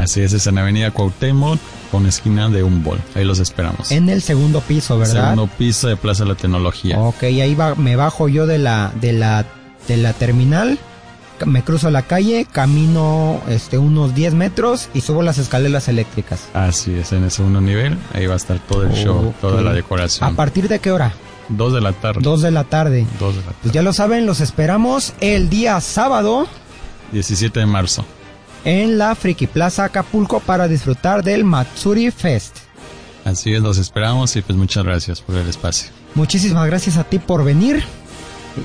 [0.00, 1.58] Así es, es en Avenida Cuauhtémoc
[1.90, 3.02] con esquina de Humboldt.
[3.16, 3.90] Ahí los esperamos.
[3.90, 5.22] en el segundo piso, ¿verdad?
[5.22, 6.98] Segundo piso de Plaza de la Tecnología.
[6.98, 9.44] Ok, ahí va, me bajo yo de la, de la,
[9.88, 10.78] de la terminal,
[11.44, 16.48] me cruzo la calle, camino este unos 10 metros y subo las escaleras eléctricas.
[16.54, 17.98] Así es, en el segundo nivel.
[18.14, 20.32] Ahí va a estar todo el show, toda la decoración.
[20.32, 21.12] ¿A partir de qué hora?
[21.50, 22.20] Dos de la tarde.
[22.22, 23.06] Dos de la tarde.
[23.18, 23.58] Dos de la tarde.
[23.62, 26.46] Pues ya lo saben, los esperamos el día sábado
[27.12, 28.04] 17 de marzo.
[28.64, 32.56] en la Friki Plaza Acapulco para disfrutar del Matsuri Fest.
[33.24, 35.90] Así es, los esperamos y pues muchas gracias por el espacio.
[36.14, 37.82] Muchísimas gracias a ti por venir.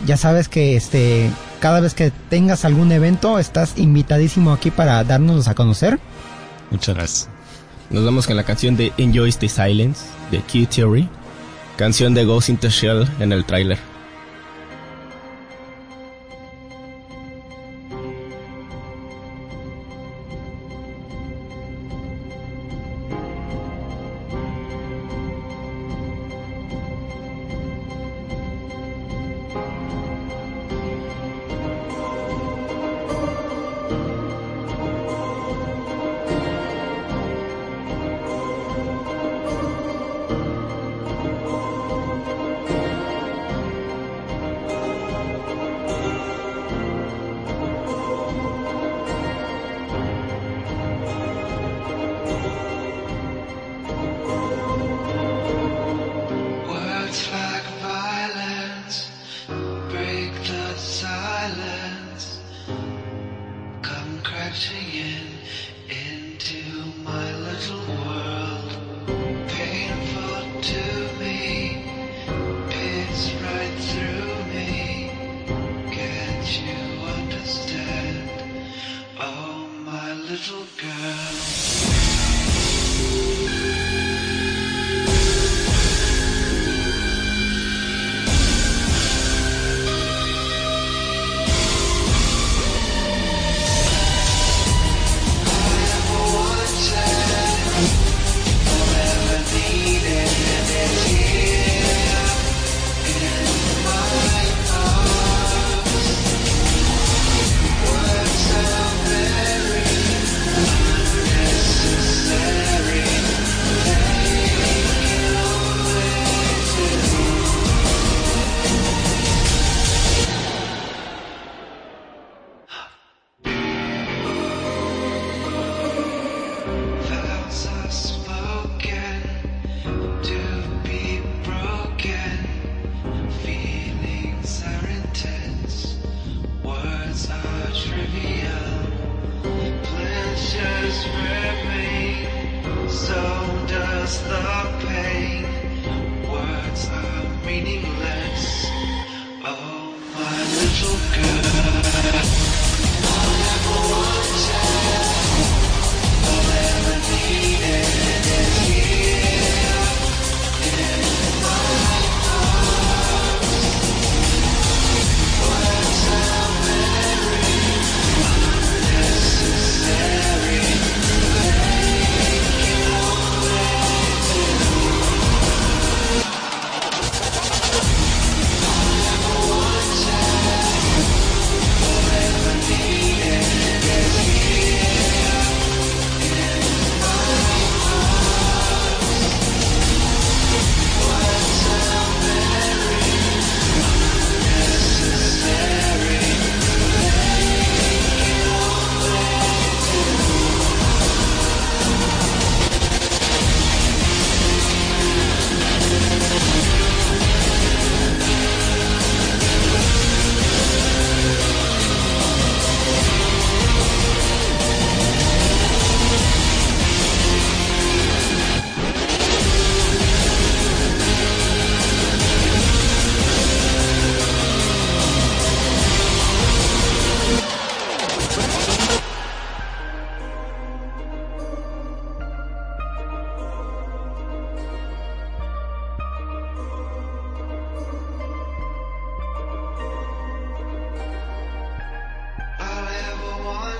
[0.05, 1.29] Ya sabes que este
[1.59, 5.99] cada vez que tengas algún evento estás invitadísimo aquí para darnos a conocer.
[6.71, 7.29] Muchas gracias.
[7.89, 11.07] Nos vamos con la canción de Enjoy the Silence de Q Theory,
[11.75, 13.94] canción de Ghost in the Shell en el tráiler.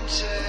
[0.08, 0.45] to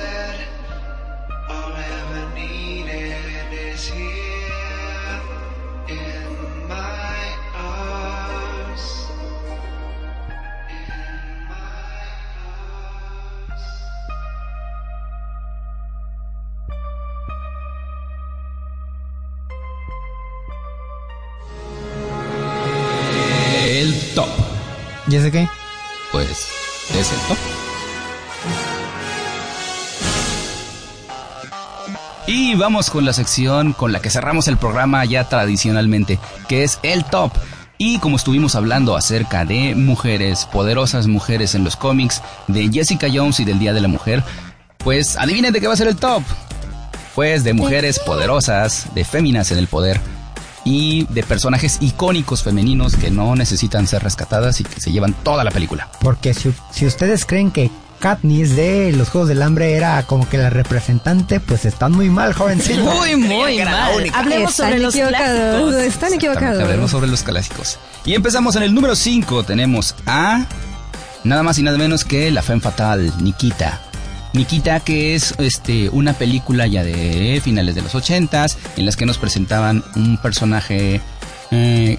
[32.67, 37.05] vamos con la sección con la que cerramos el programa ya tradicionalmente, que es el
[37.05, 37.31] top.
[37.79, 43.39] Y como estuvimos hablando acerca de mujeres, poderosas mujeres en los cómics, de Jessica Jones
[43.39, 44.25] y del Día de la Mujer,
[44.79, 46.25] pues adivinen de qué va a ser el top.
[47.15, 50.01] Pues de mujeres poderosas, de féminas en el poder
[50.65, 55.45] y de personajes icónicos femeninos que no necesitan ser rescatadas y que se llevan toda
[55.45, 55.89] la película.
[56.01, 60.39] Porque si, si ustedes creen que Katniss de los Juegos del Hambre era como que
[60.39, 62.83] la representante, pues están muy mal, jovencito.
[62.97, 64.11] Muy, muy mal.
[64.15, 65.95] Hablemos Están sobre los equivocados, clásicos.
[65.95, 66.61] Están equivocados.
[66.61, 67.79] Hablaremos sobre los clásicos.
[68.05, 69.45] Y empezamos en el número 5.
[69.45, 70.47] Tenemos a
[71.25, 73.81] nada más y nada menos que La Femme Fatal, Nikita.
[74.33, 79.07] Nikita, que es este una película ya de finales de los 80s, en las que
[79.07, 81.01] nos presentaban un personaje
[81.51, 81.99] eh,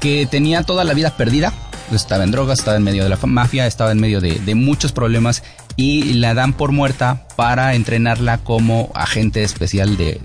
[0.00, 1.52] que tenía toda la vida perdida.
[1.92, 4.92] Estaba en drogas, estaba en medio de la mafia, estaba en medio de, de muchos
[4.92, 5.42] problemas
[5.76, 10.20] y la dan por muerta para entrenarla como agente especial de,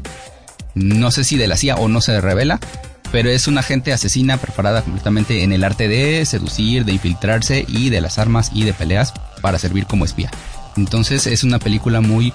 [0.75, 2.59] no sé si de la CIA o no se revela,
[3.11, 7.89] pero es una agente asesina preparada completamente en el arte de seducir, de infiltrarse y
[7.89, 10.29] de las armas y de peleas para servir como espía.
[10.77, 12.33] Entonces es una película muy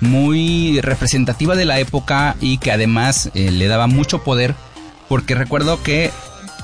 [0.00, 4.54] muy representativa de la época y que además eh, le daba mucho poder
[5.08, 6.10] porque recuerdo que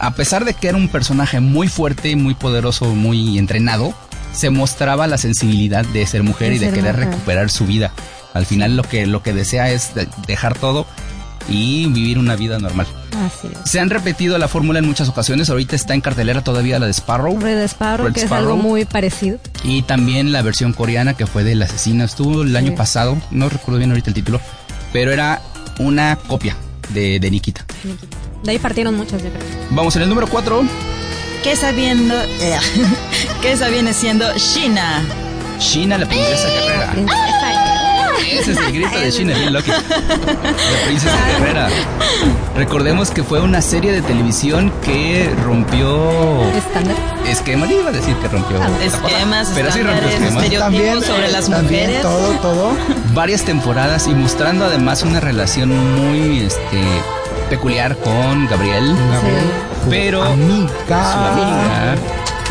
[0.00, 3.94] a pesar de que era un personaje muy fuerte, muy poderoso, muy entrenado,
[4.32, 7.10] se mostraba la sensibilidad de ser mujer De y de querer mujer.
[7.10, 7.92] recuperar su vida.
[8.34, 10.86] Al final lo que, lo que desea es de- dejar todo
[11.48, 12.86] y vivir una vida normal.
[13.26, 13.68] Así es.
[13.70, 15.50] Se han repetido la fórmula en muchas ocasiones.
[15.50, 17.38] Ahorita está en cartelera todavía la de Sparrow.
[17.40, 18.52] Red Sparrow, Red que es Sparrow.
[18.52, 19.38] algo muy parecido.
[19.64, 22.04] Y también la versión coreana que fue de la asesina.
[22.04, 23.18] Estuvo el año pasado.
[23.32, 24.40] No recuerdo bien ahorita el título.
[24.92, 25.42] Pero era
[25.80, 26.54] una copia
[26.92, 27.64] de, de Nikita.
[28.42, 29.42] De ahí partieron muchas, yo creo.
[29.70, 30.62] Vamos en el número 4.
[31.42, 32.14] ¿Qué sabiendo?
[33.42, 35.02] ¿Qué esa viene siendo Shina?
[35.58, 36.94] Shina, la princesa guerrera.
[38.26, 39.70] Ese es el grito de Shina, bien Loki.
[39.70, 41.68] La princesa guerrera.
[42.56, 46.96] Recordemos que fue una serie de televisión que rompió Estándar.
[47.26, 47.66] esquema.
[47.66, 50.42] Iba a decir que rompió Esquemas, pero sí rompió esquemas.
[50.44, 52.02] estereotipos sobre las también, mujeres.
[52.02, 52.72] todo, todo.
[53.14, 56.80] Varias temporadas y mostrando además una relación muy este
[57.48, 58.94] peculiar con Gabriel.
[59.88, 60.68] Pero amiga.
[60.88, 61.94] su amiga.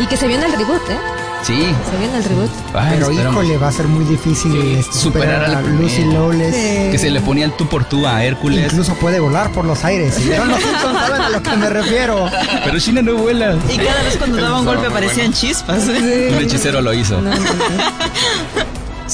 [0.00, 0.98] Y que se viene el reboot, ¿eh?
[1.42, 1.74] Sí.
[1.90, 2.50] Se viene el reboot.
[2.74, 3.44] Ay, Pero esperamos.
[3.44, 6.04] híjole, va a ser muy difícil este, superar superar, a Lucy.
[6.04, 6.54] Lawless.
[6.90, 8.66] Que se le ponía el tú por tú a Hércules.
[8.70, 10.22] Incluso puede volar por los aires.
[10.24, 12.26] Vieron los Simpsons, saben a lo que me refiero.
[12.64, 13.56] Pero Shina no vuela.
[13.72, 15.88] Y cada vez cuando daba un golpe aparecían chispas.
[15.88, 16.34] ¿eh?
[16.36, 17.20] Un hechicero lo hizo.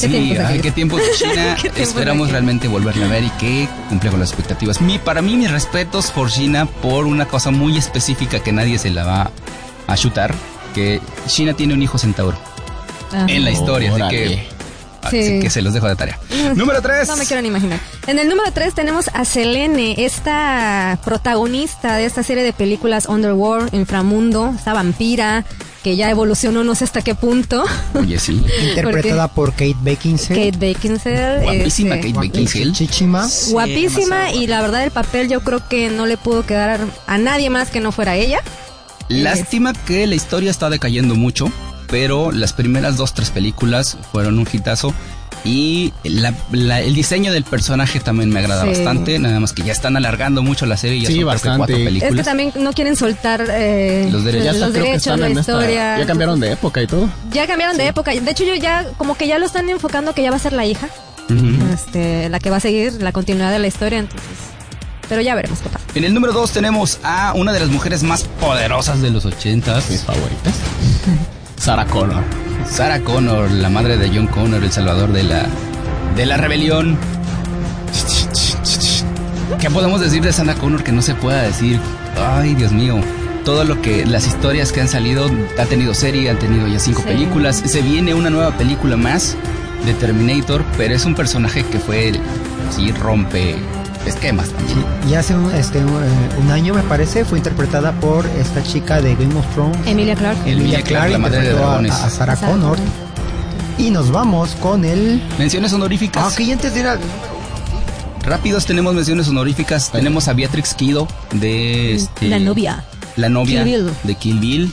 [0.01, 1.55] ¿Qué Sí, ay, qué tiempo China.
[1.55, 4.81] ¿Qué tiempos Esperamos realmente volverla a ver y que cumpla con las expectativas.
[4.83, 8.91] Mi, para mí, mis respetos por China por una cosa muy específica que nadie se
[8.91, 9.31] la va
[9.87, 10.35] a chutar.
[10.77, 12.37] Que China tiene un hijo centauro
[13.13, 13.25] Ah.
[13.29, 14.17] en la historia, así Órale.
[14.19, 14.29] que,
[15.11, 15.19] Sí.
[15.21, 16.19] así que se los dejo de tarea.
[16.55, 17.09] Número 3.
[17.09, 17.81] No me quiero ni imaginar.
[18.07, 23.73] En el número 3 tenemos a Selene, esta protagonista de esta serie de películas Underworld,
[23.75, 25.45] Inframundo, esta vampira
[25.83, 27.65] que ya evolucionó no sé hasta qué punto.
[27.95, 28.45] Oye, sí.
[28.69, 30.47] Interpretada por Kate Beckinsale.
[30.51, 31.43] Kate Beckinsale.
[31.43, 32.73] Guapísima este, Kate Beckinsale.
[32.73, 33.29] Chichima.
[33.51, 37.49] Guapísima y la verdad el papel yo creo que no le pudo quedar a nadie
[37.51, 38.41] más que no fuera ella.
[39.09, 41.51] Lástima que la historia está decayendo mucho,
[41.89, 44.93] pero las primeras dos, tres películas fueron un hitazo.
[45.45, 48.71] Y la- la- el diseño del personaje también me agrada Sí.
[48.71, 51.59] bastante, nada más que ya están alargando mucho la serie, ya Sí, son bastante.
[51.59, 52.25] cuatro Es que películas.
[52.27, 54.45] también no quieren soltar eh, Los derechos.
[54.47, 55.99] Ya hasta los creo que derechos, están la en esta- historia.
[56.01, 57.09] Ya cambiaron de época y todo.
[57.31, 58.11] Ya cambiaron de época.
[58.13, 60.53] De hecho, yo ya, como que ya lo están enfocando que ya va a ser
[60.53, 60.89] la hija,
[61.73, 64.29] este, la que va a seguir la continuidad de la historia, entonces.
[65.09, 65.85] Pero ya veremos qué pasa.
[65.95, 69.75] En el número 2 tenemos a una de las mujeres más poderosas de los 80
[69.89, 70.55] Mis favoritas.
[71.59, 72.23] Sarah Connor.
[72.71, 75.47] Sarah Connor, la madre de John Connor, el salvador de la,
[76.17, 76.99] de la rebelión.
[79.61, 81.81] ¿Qué podemos decir de Sarah Connor que no se pueda decir?
[82.19, 82.97] Ay, Dios mío.
[83.45, 87.03] Todo lo que, las historias que han salido, ha tenido serie, han tenido ya cinco
[87.03, 87.09] Sí.
[87.09, 87.63] películas.
[87.65, 89.37] Se viene una nueva película más
[89.85, 92.13] de Terminator, pero es un personaje que fue,
[92.75, 93.55] sí, rompe
[94.07, 94.85] esquemas también.
[95.09, 96.07] Y hace un, este, un, eh,
[96.43, 99.77] un año, me parece, fue interpretada por esta chica de Game of Thrones.
[99.87, 100.39] Emilia Clark.
[100.47, 101.93] Emilia Clarke, la madre de a- dragones.
[101.93, 102.79] A, Sarah Sarah Connor.
[103.79, 105.23] Y nos vamos con el...
[105.39, 106.23] Menciones honoríficas.
[106.25, 106.99] Ah, ok, antes de ir al...
[108.25, 109.93] Rápidos tenemos menciones honoríficas.
[109.93, 112.85] Tenemos a Beatrix Kido de este, La novia.
[113.17, 114.73] La novia Kill de Kill Bill.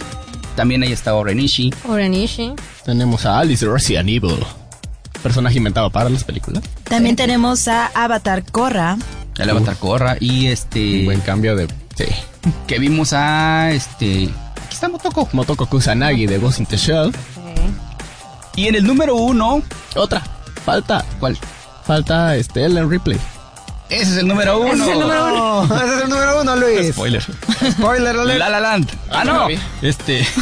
[0.56, 1.72] También ahí está Orenishi.
[1.88, 2.54] Oranishi.
[2.86, 4.38] Tenemos a Alice Resident Evil,
[5.22, 6.64] personaje inventado para las películas.
[6.84, 8.98] También tenemos a Avatar Korra.
[9.38, 10.18] El Korra.
[10.20, 11.04] Y este.
[11.06, 11.68] Buen cambio de.
[11.96, 12.06] Sí.
[12.68, 14.30] Que vimos a este.
[14.66, 15.28] Aquí está Motoko.
[15.34, 17.12] Motoko Kusanagi de Ghost in the Shell.
[18.56, 19.62] Y en el número uno.
[19.96, 20.22] Otra.
[20.66, 21.04] Falta.
[21.20, 21.38] ¿Cuál?
[21.86, 23.18] Falta este Ellen Ripley.
[23.90, 24.74] Ese es el número uno.
[24.74, 25.76] Ese es el número uno.
[25.84, 26.94] Ese es el número uno, Luis.
[26.94, 27.24] Spoiler.
[27.72, 28.40] Spoiler alert.
[28.40, 28.90] La La Land.
[29.12, 29.48] Ah, no.
[29.82, 30.26] Este.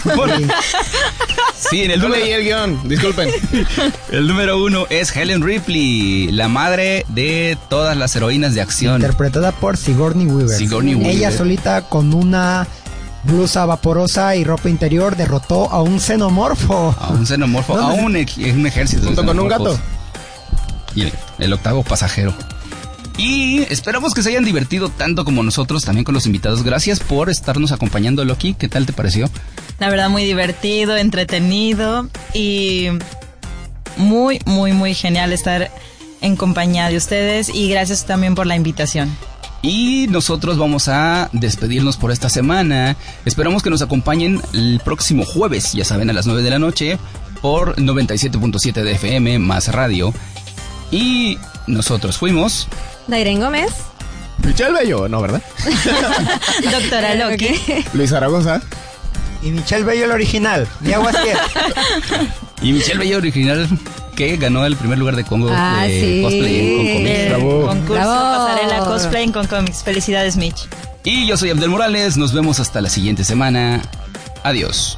[1.69, 2.25] Sí, en el No número.
[2.25, 3.29] leí el guion, disculpen.
[4.11, 8.95] El número uno es Helen Ripley, la madre de todas las heroínas de acción.
[8.95, 10.57] Interpretada por Sigourney Weaver.
[10.57, 11.11] Sigourney Weaver.
[11.15, 12.67] Ella solita con una
[13.23, 16.95] blusa vaporosa y ropa interior derrotó a un xenomorfo.
[16.99, 19.05] A un xenomorfo, a un, ej- un ejército.
[19.05, 19.79] Junto con un gato.
[20.95, 22.33] Y el, el octavo pasajero.
[23.17, 26.63] Y esperamos que se hayan divertido tanto como nosotros también con los invitados.
[26.63, 28.53] Gracias por estarnos acompañando, Loki.
[28.53, 29.29] ¿Qué tal te pareció?
[29.79, 32.87] La verdad, muy divertido, entretenido y
[33.97, 35.71] muy, muy, muy genial estar
[36.21, 39.09] en compañía de ustedes y gracias también por la invitación.
[39.63, 42.95] Y nosotros vamos a despedirnos por esta semana.
[43.25, 46.97] Esperamos que nos acompañen el próximo jueves, ya saben, a las 9 de la noche,
[47.41, 50.13] por 97.7 de FM más radio.
[50.91, 51.37] Y
[51.67, 52.67] nosotros fuimos.
[53.11, 53.71] Dairen Gómez.
[54.43, 55.41] Michelle Bello, no, ¿verdad?
[56.71, 57.49] Doctora Loki.
[57.93, 58.61] Luis Zaragoza.
[59.43, 61.37] Y Michelle Bello el original, de Aguasquier.
[62.61, 63.67] Y Michelle Bello original
[64.15, 66.21] que ganó el primer lugar de Congo Ah, de sí.
[66.23, 67.07] cosplay.
[67.07, 67.67] El Bravo.
[67.67, 68.47] concurso Bravo.
[68.47, 69.83] Pasarela Cosplay con Comics.
[69.83, 70.67] Felicidades, Mitch.
[71.03, 73.81] Y yo soy Abdel Morales, nos vemos hasta la siguiente semana.
[74.43, 74.97] Adiós.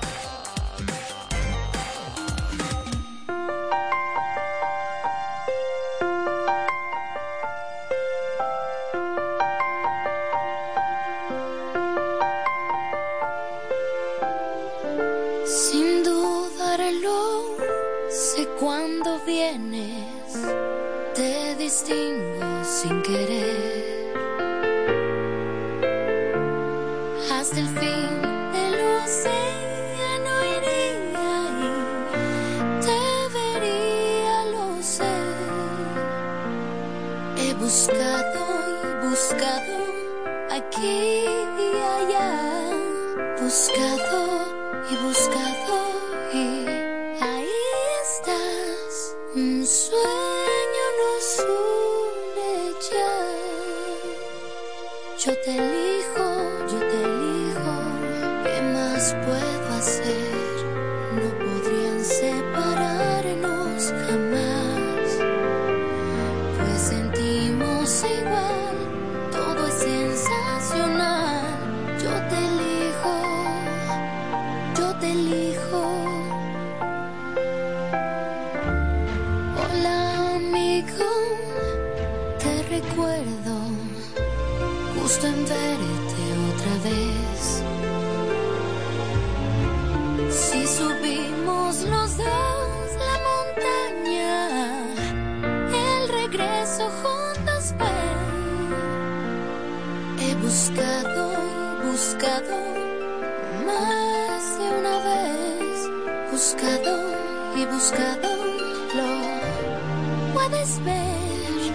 [108.95, 111.73] Lo puedes ver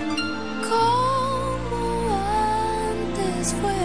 [0.68, 2.10] como
[2.86, 3.82] antes fue.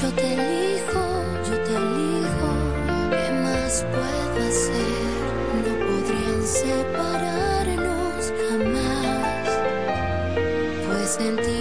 [0.00, 1.02] Yo te elijo,
[1.48, 2.50] yo te elijo,
[3.10, 5.04] ¿qué más puedo hacer?
[5.64, 9.46] No podrían separarnos jamás,
[10.86, 11.55] pues sentimos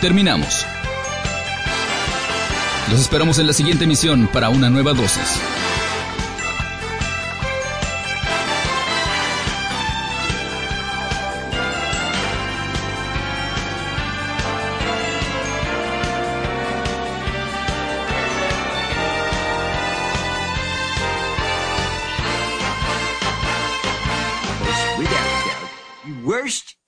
[0.00, 0.66] terminamos.
[2.90, 5.40] Los esperamos en la siguiente emisión para una nueva dosis.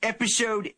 [0.00, 0.77] Episode.